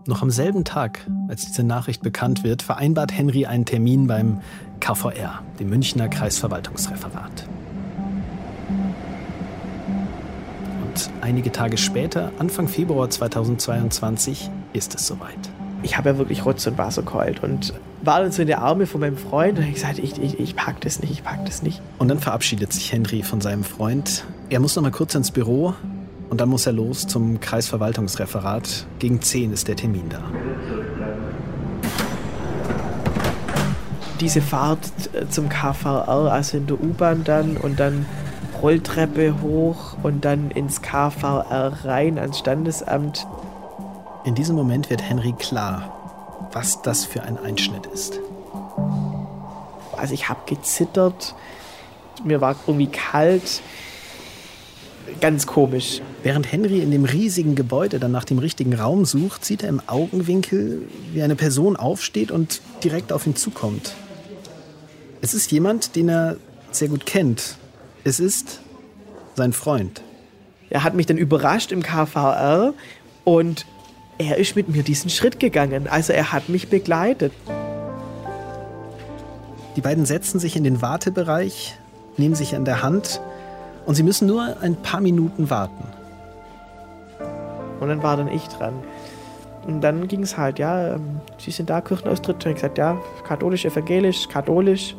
Noch 0.07 0.23
am 0.23 0.31
selben 0.31 0.64
Tag, 0.64 1.07
als 1.29 1.44
diese 1.47 1.62
Nachricht 1.62 2.03
bekannt 2.03 2.42
wird, 2.42 2.62
vereinbart 2.62 3.12
Henry 3.12 3.44
einen 3.44 3.66
Termin 3.66 4.07
beim 4.07 4.40
KVR, 4.81 5.42
dem 5.61 5.68
Münchner 5.68 6.09
Kreisverwaltungsreferat. 6.09 7.47
Und 10.87 11.11
einige 11.21 11.53
Tage 11.53 11.77
später, 11.77 12.33
Anfang 12.38 12.68
Februar 12.68 13.11
2022, 13.11 14.51
ist 14.73 14.94
es 14.94 15.07
soweit. 15.07 15.51
Ich 15.83 15.97
habe 15.97 16.11
ja 16.11 16.19
wirklich 16.19 16.45
Rotz 16.45 16.67
und 16.67 16.77
Wasser 16.77 17.03
geheult 17.03 17.43
und 17.43 17.73
war 18.03 18.21
dann 18.21 18.33
so 18.33 18.43
in 18.43 18.49
der 18.49 18.62
Arme 18.62 18.87
von 18.87 19.01
meinem 19.01 19.17
Freund 19.17 19.59
und 19.59 19.64
ich 19.64 19.75
gesagt, 19.75 19.99
ich, 19.99 20.21
ich, 20.21 20.41
ich 20.41 20.57
pack 20.57 20.81
das 20.81 21.01
nicht, 21.01 21.11
ich 21.11 21.25
pack 21.25 21.45
das 21.47 21.62
nicht. 21.62 21.81
Und 21.99 22.09
dann 22.09 22.19
verabschiedet 22.19 22.73
sich 22.73 22.93
Henry 22.93 23.23
von 23.23 23.41
seinem 23.41 23.64
Freund. 23.64 24.25
Er 24.51 24.61
muss 24.61 24.75
noch 24.77 24.83
mal 24.83 24.91
kurz 24.91 25.14
ins 25.14 25.31
Büro, 25.31 25.75
und 26.31 26.41
dann 26.41 26.49
muss 26.49 26.67
er 26.67 26.73
los 26.73 27.07
zum 27.07 27.41
Kreisverwaltungsreferat. 27.41 28.87
Gegen 28.99 29.21
10 29.21 29.53
ist 29.53 29.69
der 29.69 29.77
Termin 29.77 30.09
da. 30.09 30.21
Diese 34.21 34.43
Fahrt 34.43 34.81
äh, 35.12 35.29
zum 35.29 35.49
KVR, 35.49 36.09
also 36.09 36.57
in 36.57 36.67
der 36.67 36.81
U-Bahn 36.81 37.25
dann 37.25 37.57
und 37.57 37.79
dann 37.81 38.05
Rolltreppe 38.61 39.41
hoch 39.41 39.97
und 40.03 40.25
dann 40.25 40.51
ins 40.51 40.83
KVR 40.83 41.85
rein 41.85 42.19
ans 42.19 42.41
Standesamt. 42.41 43.27
In 44.24 44.35
diesem 44.35 44.57
Moment 44.57 44.90
wird 44.90 45.02
Henry 45.02 45.33
klar, 45.33 46.48
was 46.52 46.83
das 46.83 47.04
für 47.04 47.22
ein 47.22 47.38
Einschnitt 47.38 47.87
ist. 47.87 48.20
Also 49.96 50.14
ich 50.14 50.28
habe 50.28 50.40
gezittert, 50.46 51.35
mir 52.24 52.40
war 52.40 52.57
irgendwie 52.66 52.88
kalt 52.88 53.62
ganz 55.20 55.46
komisch. 55.46 56.00
Während 56.22 56.50
Henry 56.50 56.81
in 56.81 56.90
dem 56.90 57.04
riesigen 57.04 57.54
Gebäude 57.54 57.98
dann 57.98 58.12
nach 58.12 58.24
dem 58.24 58.38
richtigen 58.38 58.74
Raum 58.74 59.04
sucht, 59.04 59.44
sieht 59.44 59.62
er 59.62 59.68
im 59.68 59.83
Augenwinkel, 59.87 60.83
wie 61.12 61.22
eine 61.22 61.37
Person 61.37 61.76
aufsteht 61.76 62.31
und 62.31 62.61
direkt 62.85 63.12
auf 63.12 63.26
ihn 63.26 63.37
zukommt. 63.37 63.94
Es 65.20 65.35
ist 65.35 65.50
jemand, 65.50 65.96
den 65.96 66.09
er 66.09 66.37
sehr 66.70 66.88
gut 66.88 67.07
kennt. 67.07 67.57
Es 68.04 68.20
ist 68.20 68.61
sein 69.35 69.52
Freund. 69.52 70.02
Er 70.70 70.85
hat 70.85 70.94
mich 70.94 71.07
dann 71.07 71.16
überrascht 71.16 71.72
im 71.72 71.83
KVR 71.83 72.74
und 73.24 73.66
er 74.18 74.37
ist 74.37 74.57
mit 74.57 74.68
mir 74.68 74.83
diesen 74.83 75.11
Schritt 75.11 75.40
gegangen. 75.40 75.88
Also 75.88 76.12
er 76.12 76.33
hat 76.33 76.48
mich 76.48 76.68
begleitet. 76.68 77.33
Die 79.76 79.81
beiden 79.81 80.07
setzen 80.07 80.40
sich 80.40 80.57
in 80.57 80.64
den 80.64 80.83
Wartebereich, 80.83 81.78
nehmen 82.16 82.35
sich 82.35 82.57
an 82.57 82.64
der 82.64 82.83
Hand 82.83 83.20
und 83.87 83.94
sie 83.94 84.02
müssen 84.02 84.26
nur 84.26 84.61
ein 84.61 84.76
paar 84.76 85.00
Minuten 85.00 85.50
warten. 85.50 85.85
Und 87.81 87.88
dann 87.88 88.02
war 88.02 88.16
dann 88.16 88.28
ich 88.28 88.46
dran. 88.48 88.74
Und 89.66 89.83
dann 89.83 90.09
ging 90.09 90.22
es 90.22 90.37
halt, 90.37 90.59
ja, 90.59 90.94
ähm, 90.94 91.20
sie 91.38 91.50
sind 91.50 91.70
da, 91.70 91.81
Kirchenaustritt. 91.81 92.44
Und 92.44 92.50
ich 92.50 92.57
gesagt, 92.57 92.78
ja, 92.78 92.98
katholisch, 93.24 93.64
evangelisch, 93.64 94.28
katholisch. 94.28 94.96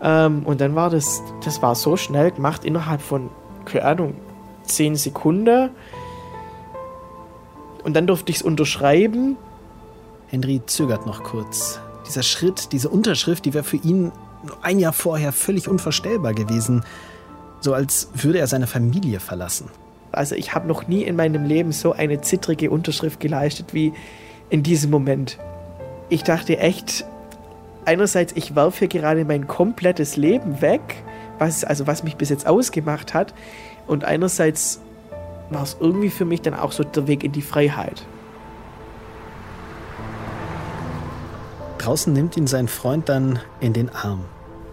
Ähm, 0.00 0.42
und 0.44 0.60
dann 0.60 0.74
war 0.74 0.88
das, 0.88 1.22
das 1.44 1.60
war 1.60 1.74
so 1.74 1.96
schnell 1.96 2.30
gemacht, 2.30 2.64
innerhalb 2.64 3.02
von, 3.02 3.28
keine 3.64 3.84
Ahnung, 3.84 4.14
zehn 4.62 4.96
Sekunden. 4.96 5.70
Und 7.84 7.94
dann 7.94 8.06
durfte 8.06 8.30
ich 8.30 8.36
es 8.36 8.42
unterschreiben. 8.42 9.36
Henry 10.28 10.60
zögert 10.66 11.06
noch 11.06 11.22
kurz. 11.22 11.80
Dieser 12.06 12.22
Schritt, 12.22 12.72
diese 12.72 12.88
Unterschrift, 12.88 13.44
die 13.44 13.54
wäre 13.54 13.64
für 13.64 13.76
ihn 13.76 14.12
ein 14.60 14.78
Jahr 14.78 14.92
vorher 14.92 15.32
völlig 15.32 15.68
unvorstellbar 15.68 16.34
gewesen 16.34 16.84
so 17.62 17.74
als 17.74 18.08
würde 18.14 18.38
er 18.38 18.46
seine 18.46 18.66
Familie 18.66 19.20
verlassen. 19.20 19.70
Also 20.10 20.34
ich 20.34 20.54
habe 20.54 20.68
noch 20.68 20.88
nie 20.88 21.02
in 21.02 21.16
meinem 21.16 21.44
Leben 21.44 21.72
so 21.72 21.92
eine 21.92 22.20
zittrige 22.20 22.70
Unterschrift 22.70 23.20
geleistet 23.20 23.72
wie 23.72 23.94
in 24.50 24.62
diesem 24.62 24.90
Moment. 24.90 25.38
Ich 26.10 26.22
dachte 26.22 26.58
echt, 26.58 27.06
einerseits, 27.86 28.32
ich 28.34 28.54
werfe 28.54 28.80
hier 28.80 28.88
gerade 28.88 29.24
mein 29.24 29.46
komplettes 29.46 30.16
Leben 30.16 30.60
weg, 30.60 31.02
was, 31.38 31.64
also 31.64 31.86
was 31.86 32.02
mich 32.02 32.16
bis 32.16 32.28
jetzt 32.28 32.46
ausgemacht 32.46 33.14
hat, 33.14 33.32
und 33.86 34.04
einerseits 34.04 34.80
war 35.54 35.62
es 35.62 35.76
irgendwie 35.80 36.10
für 36.10 36.24
mich 36.24 36.42
dann 36.42 36.54
auch 36.54 36.72
so 36.72 36.84
der 36.84 37.06
Weg 37.06 37.24
in 37.24 37.32
die 37.32 37.42
Freiheit. 37.42 38.06
Draußen 41.78 42.12
nimmt 42.12 42.36
ihn 42.36 42.46
sein 42.46 42.68
Freund 42.68 43.08
dann 43.08 43.40
in 43.60 43.72
den 43.72 43.90
Arm. 43.90 44.24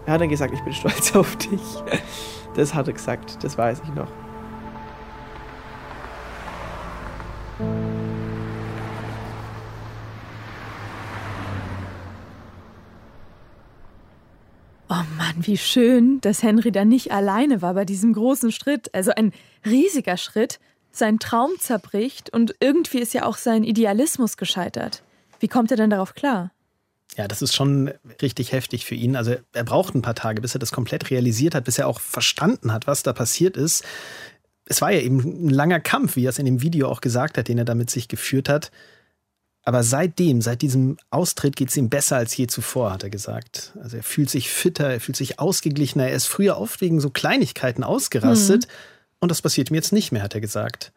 Er 0.06 0.14
hat 0.14 0.20
dann 0.20 0.28
gesagt, 0.28 0.54
ich 0.54 0.62
bin 0.62 0.72
stolz 0.72 1.14
auf 1.16 1.36
dich. 1.36 1.60
Das 2.54 2.74
hat 2.74 2.86
er 2.86 2.94
gesagt, 2.94 3.42
das 3.42 3.58
weiß 3.58 3.82
ich 3.84 3.94
noch. 3.94 4.08
Mann, 15.16 15.34
wie 15.40 15.56
schön, 15.56 16.20
dass 16.20 16.42
Henry 16.42 16.72
da 16.72 16.84
nicht 16.84 17.12
alleine 17.12 17.62
war 17.62 17.74
bei 17.74 17.84
diesem 17.84 18.12
großen 18.12 18.52
Schritt. 18.52 18.94
Also 18.94 19.12
ein 19.12 19.32
riesiger 19.64 20.16
Schritt. 20.16 20.58
Sein 20.92 21.18
Traum 21.18 21.50
zerbricht 21.58 22.30
und 22.30 22.56
irgendwie 22.58 22.98
ist 22.98 23.14
ja 23.14 23.24
auch 23.24 23.36
sein 23.36 23.62
Idealismus 23.62 24.36
gescheitert. 24.36 25.04
Wie 25.38 25.46
kommt 25.48 25.70
er 25.70 25.76
denn 25.76 25.90
darauf 25.90 26.14
klar? 26.14 26.50
Ja, 27.16 27.28
das 27.28 27.42
ist 27.42 27.54
schon 27.54 27.92
richtig 28.22 28.52
heftig 28.52 28.84
für 28.84 28.94
ihn. 28.94 29.16
Also 29.16 29.36
er 29.52 29.64
braucht 29.64 29.94
ein 29.94 30.02
paar 30.02 30.14
Tage, 30.14 30.40
bis 30.40 30.54
er 30.54 30.58
das 30.58 30.72
komplett 30.72 31.10
realisiert 31.10 31.54
hat, 31.54 31.64
bis 31.64 31.78
er 31.78 31.86
auch 31.86 32.00
verstanden 32.00 32.72
hat, 32.72 32.86
was 32.86 33.02
da 33.02 33.12
passiert 33.12 33.56
ist. 33.56 33.84
Es 34.64 34.80
war 34.80 34.92
ja 34.92 35.00
eben 35.00 35.18
ein 35.18 35.50
langer 35.50 35.80
Kampf, 35.80 36.16
wie 36.16 36.26
er 36.26 36.30
es 36.30 36.38
in 36.38 36.46
dem 36.46 36.62
Video 36.62 36.88
auch 36.88 37.00
gesagt 37.00 37.38
hat, 37.38 37.48
den 37.48 37.58
er 37.58 37.64
damit 37.64 37.90
sich 37.90 38.08
geführt 38.08 38.48
hat. 38.48 38.70
Aber 39.62 39.82
seitdem, 39.82 40.40
seit 40.40 40.62
diesem 40.62 40.96
Austritt 41.10 41.54
geht 41.54 41.68
es 41.68 41.76
ihm 41.76 41.90
besser 41.90 42.16
als 42.16 42.36
je 42.36 42.46
zuvor, 42.46 42.92
hat 42.92 43.02
er 43.02 43.10
gesagt. 43.10 43.72
Also 43.82 43.98
er 43.98 44.02
fühlt 44.02 44.30
sich 44.30 44.50
fitter, 44.50 44.88
er 44.88 45.00
fühlt 45.00 45.16
sich 45.16 45.38
ausgeglichener. 45.38 46.08
Er 46.08 46.14
ist 46.14 46.26
früher 46.26 46.56
oft 46.56 46.80
wegen 46.80 47.00
so 47.00 47.10
Kleinigkeiten 47.10 47.84
ausgerastet. 47.84 48.66
Mhm. 48.66 48.72
Und 49.20 49.28
das 49.30 49.42
passiert 49.42 49.70
ihm 49.70 49.74
jetzt 49.74 49.92
nicht 49.92 50.12
mehr, 50.12 50.22
hat 50.22 50.34
er 50.34 50.40
gesagt. 50.40 50.92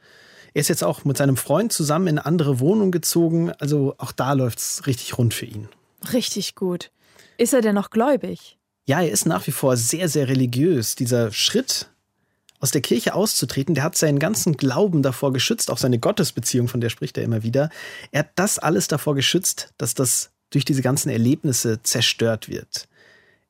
Er 0.53 0.61
ist 0.61 0.69
jetzt 0.69 0.83
auch 0.83 1.03
mit 1.03 1.17
seinem 1.17 1.35
Freund 1.35 1.73
zusammen 1.73 2.07
in 2.07 2.19
eine 2.19 2.25
andere 2.25 2.59
Wohnung 2.59 2.91
gezogen. 2.91 3.51
Also 3.59 3.95
auch 3.97 4.11
da 4.11 4.33
läuft 4.33 4.59
es 4.59 4.87
richtig 4.87 5.17
rund 5.17 5.33
für 5.33 5.45
ihn. 5.45 5.67
Richtig 6.13 6.55
gut. 6.55 6.91
Ist 7.37 7.53
er 7.53 7.61
denn 7.61 7.75
noch 7.75 7.89
gläubig? 7.89 8.57
Ja, 8.85 9.01
er 9.01 9.11
ist 9.11 9.25
nach 9.25 9.45
wie 9.47 9.51
vor 9.51 9.77
sehr, 9.77 10.09
sehr 10.09 10.27
religiös. 10.27 10.95
Dieser 10.95 11.31
Schritt 11.31 11.89
aus 12.63 12.71
der 12.71 12.79
Kirche 12.79 13.13
auszutreten. 13.13 13.75
Der 13.75 13.83
hat 13.83 13.97
seinen 13.97 14.19
ganzen 14.19 14.55
Glauben 14.55 15.03
davor 15.03 15.33
geschützt, 15.33 15.69
auch 15.69 15.77
seine 15.77 15.99
Gottesbeziehung, 15.99 16.69
von 16.69 16.79
der 16.79 16.89
spricht 16.89 17.17
er 17.17 17.25
immer 17.25 17.43
wieder. 17.43 17.69
Er 18.11 18.19
hat 18.19 18.29
das 18.35 18.57
alles 18.57 18.87
davor 18.87 19.15
geschützt, 19.15 19.73
dass 19.77 19.95
das 19.95 20.31
durch 20.49 20.63
diese 20.63 20.81
ganzen 20.81 21.09
Erlebnisse 21.09 21.83
zerstört 21.83 22.47
wird. 22.47 22.87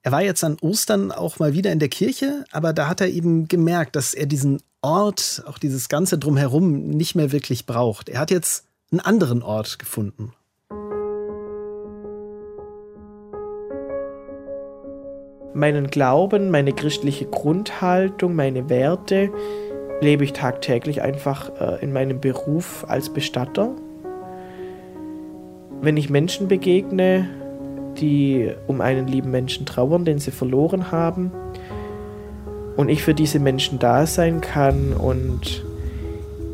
Er 0.02 0.12
war 0.12 0.23
jetzt 0.23 0.43
an 0.43 0.58
Ostern 0.62 1.12
auch 1.12 1.38
mal 1.38 1.54
wieder 1.54 1.71
in 1.71 1.78
der 1.78 1.89
Kirche, 1.89 2.43
aber 2.52 2.73
da 2.73 2.88
hat 2.88 3.02
er 3.02 3.10
eben 3.10 3.47
gemerkt, 3.47 3.95
dass 3.95 4.15
er 4.15 4.26
diesen 4.26 4.63
Ort, 4.82 5.43
auch 5.45 5.60
dieses 5.60 5.89
ganze 5.89 6.17
drumherum 6.17 6.88
nicht 6.89 7.13
mehr 7.13 7.32
wirklich 7.32 7.67
braucht. 7.67 8.10
Er 8.10 8.19
hat 8.19 8.32
jetzt 8.32 8.65
einen 8.91 8.99
anderen 8.99 9.43
Ort 9.43 9.78
gefunden. 9.78 10.34
Meinen 15.54 15.88
Glauben, 15.88 16.50
meine 16.50 16.74
christliche 16.74 17.26
Grundhaltung, 17.26 18.36
meine 18.36 18.70
Werte 18.70 19.30
lebe 20.02 20.24
ich 20.24 20.34
tagtäglich 20.34 21.02
einfach 21.02 21.52
äh, 21.60 21.84
in 21.84 21.94
meinem 21.94 22.20
Beruf 22.20 22.86
als 22.88 23.10
Bestatter. 23.10 23.70
Wenn 25.82 25.96
ich 25.96 26.10
Menschen 26.10 26.48
begegne, 26.48 27.30
die 27.98 28.52
um 28.68 28.82
einen 28.82 29.08
lieben 29.08 29.30
Menschen 29.30 29.66
trauern, 29.66 30.06
den 30.06 30.18
sie 30.18 30.32
verloren 30.32 30.92
haben, 30.92 31.32
und 32.76 32.89
ich 32.89 33.04
für 33.04 33.13
diese 33.13 33.39
Menschen 33.39 33.78
da 33.78 34.08
sein 34.08 34.42
kann 34.42 34.94
und 34.94 35.63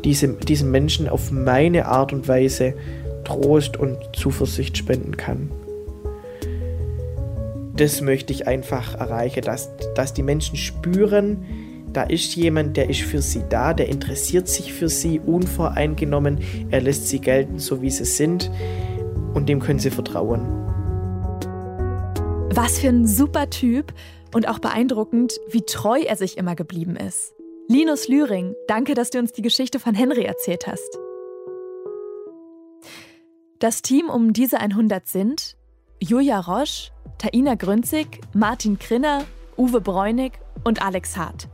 diese, 0.04 0.28
diesen 0.28 0.70
Menschen 0.70 1.08
auf 1.08 1.30
meine 1.30 1.86
Art 1.86 2.12
und 2.12 2.28
Weise 2.28 2.74
Trost 3.24 3.78
und 3.78 3.96
Zuversicht 4.14 4.76
spenden 4.76 5.16
kann 5.16 5.50
das 7.80 8.02
möchte 8.02 8.34
ich 8.34 8.46
einfach 8.46 8.94
erreichen, 8.94 9.40
dass, 9.40 9.70
dass 9.94 10.12
die 10.12 10.22
Menschen 10.22 10.56
spüren, 10.56 11.46
da 11.90 12.02
ist 12.02 12.36
jemand, 12.36 12.76
der 12.76 12.90
ist 12.90 13.00
für 13.00 13.22
sie 13.22 13.42
da, 13.48 13.72
der 13.72 13.88
interessiert 13.88 14.48
sich 14.48 14.74
für 14.74 14.90
sie 14.90 15.18
unvoreingenommen, 15.18 16.40
er 16.70 16.82
lässt 16.82 17.08
sie 17.08 17.20
gelten, 17.20 17.58
so 17.58 17.80
wie 17.80 17.90
sie 17.90 18.04
sind 18.04 18.50
und 19.32 19.48
dem 19.48 19.60
können 19.60 19.78
sie 19.78 19.90
vertrauen. 19.90 20.42
Was 22.52 22.80
für 22.80 22.88
ein 22.88 23.06
super 23.06 23.48
Typ 23.48 23.94
und 24.34 24.46
auch 24.46 24.58
beeindruckend, 24.58 25.40
wie 25.48 25.62
treu 25.62 26.02
er 26.02 26.16
sich 26.16 26.36
immer 26.36 26.54
geblieben 26.54 26.96
ist. 26.96 27.32
Linus 27.66 28.08
Lühring, 28.08 28.54
danke, 28.68 28.94
dass 28.94 29.08
du 29.08 29.18
uns 29.18 29.32
die 29.32 29.42
Geschichte 29.42 29.80
von 29.80 29.94
Henry 29.94 30.24
erzählt 30.24 30.66
hast. 30.66 30.98
Das 33.58 33.80
Team 33.80 34.10
um 34.10 34.34
diese 34.34 34.60
100 34.60 35.08
sind 35.08 35.56
Julia 36.02 36.40
Roche, 36.40 36.92
Taina 37.18 37.56
Grünzig, 37.56 38.22
Martin 38.32 38.78
Krinner, 38.78 39.24
Uwe 39.58 39.82
Bräunig 39.82 40.32
und 40.64 40.80
Alex 40.82 41.18
Hart. 41.18 41.48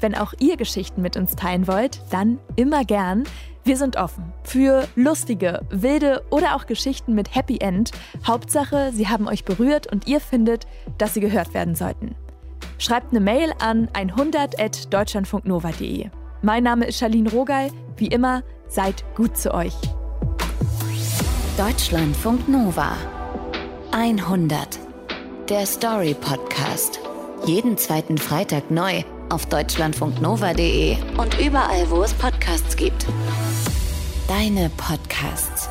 Wenn 0.00 0.14
auch 0.14 0.32
ihr 0.38 0.56
Geschichten 0.56 1.02
mit 1.02 1.18
uns 1.18 1.36
teilen 1.36 1.68
wollt, 1.68 2.00
dann 2.10 2.38
immer 2.56 2.84
gern. 2.84 3.22
Wir 3.62 3.76
sind 3.76 3.96
offen 3.96 4.32
für 4.42 4.88
lustige, 4.96 5.60
wilde 5.70 6.24
oder 6.30 6.56
auch 6.56 6.66
Geschichten 6.66 7.14
mit 7.14 7.32
Happy 7.34 7.58
End. 7.58 7.90
Hauptsache, 8.26 8.90
sie 8.92 9.08
haben 9.08 9.28
euch 9.28 9.44
berührt 9.44 9.92
und 9.92 10.06
ihr 10.06 10.20
findet, 10.20 10.66
dass 10.98 11.14
sie 11.14 11.20
gehört 11.20 11.54
werden 11.54 11.74
sollten. 11.74 12.14
Schreibt 12.78 13.12
eine 13.12 13.20
Mail 13.20 13.54
an 13.60 13.88
100.deutschlandfunknova.de. 13.88 16.10
Mein 16.42 16.64
Name 16.64 16.84
ist 16.86 16.98
Charlene 16.98 17.30
Rogal. 17.30 17.70
Wie 17.96 18.08
immer, 18.08 18.42
seid 18.66 19.04
gut 19.14 19.36
zu 19.36 19.54
euch. 19.54 19.76
Deutschlandfunk 21.56 22.48
Nova 22.48 22.96
100 23.96 24.80
der 25.48 25.64
Story 25.66 26.14
Podcast. 26.14 26.98
Jeden 27.46 27.78
zweiten 27.78 28.18
Freitag 28.18 28.68
neu 28.68 29.04
auf 29.28 29.46
deutschlandfunknova.de 29.46 30.96
und 31.16 31.38
überall, 31.38 31.88
wo 31.90 32.02
es 32.02 32.12
Podcasts 32.12 32.74
gibt. 32.74 33.06
Deine 34.26 34.68
Podcasts. 34.70 35.68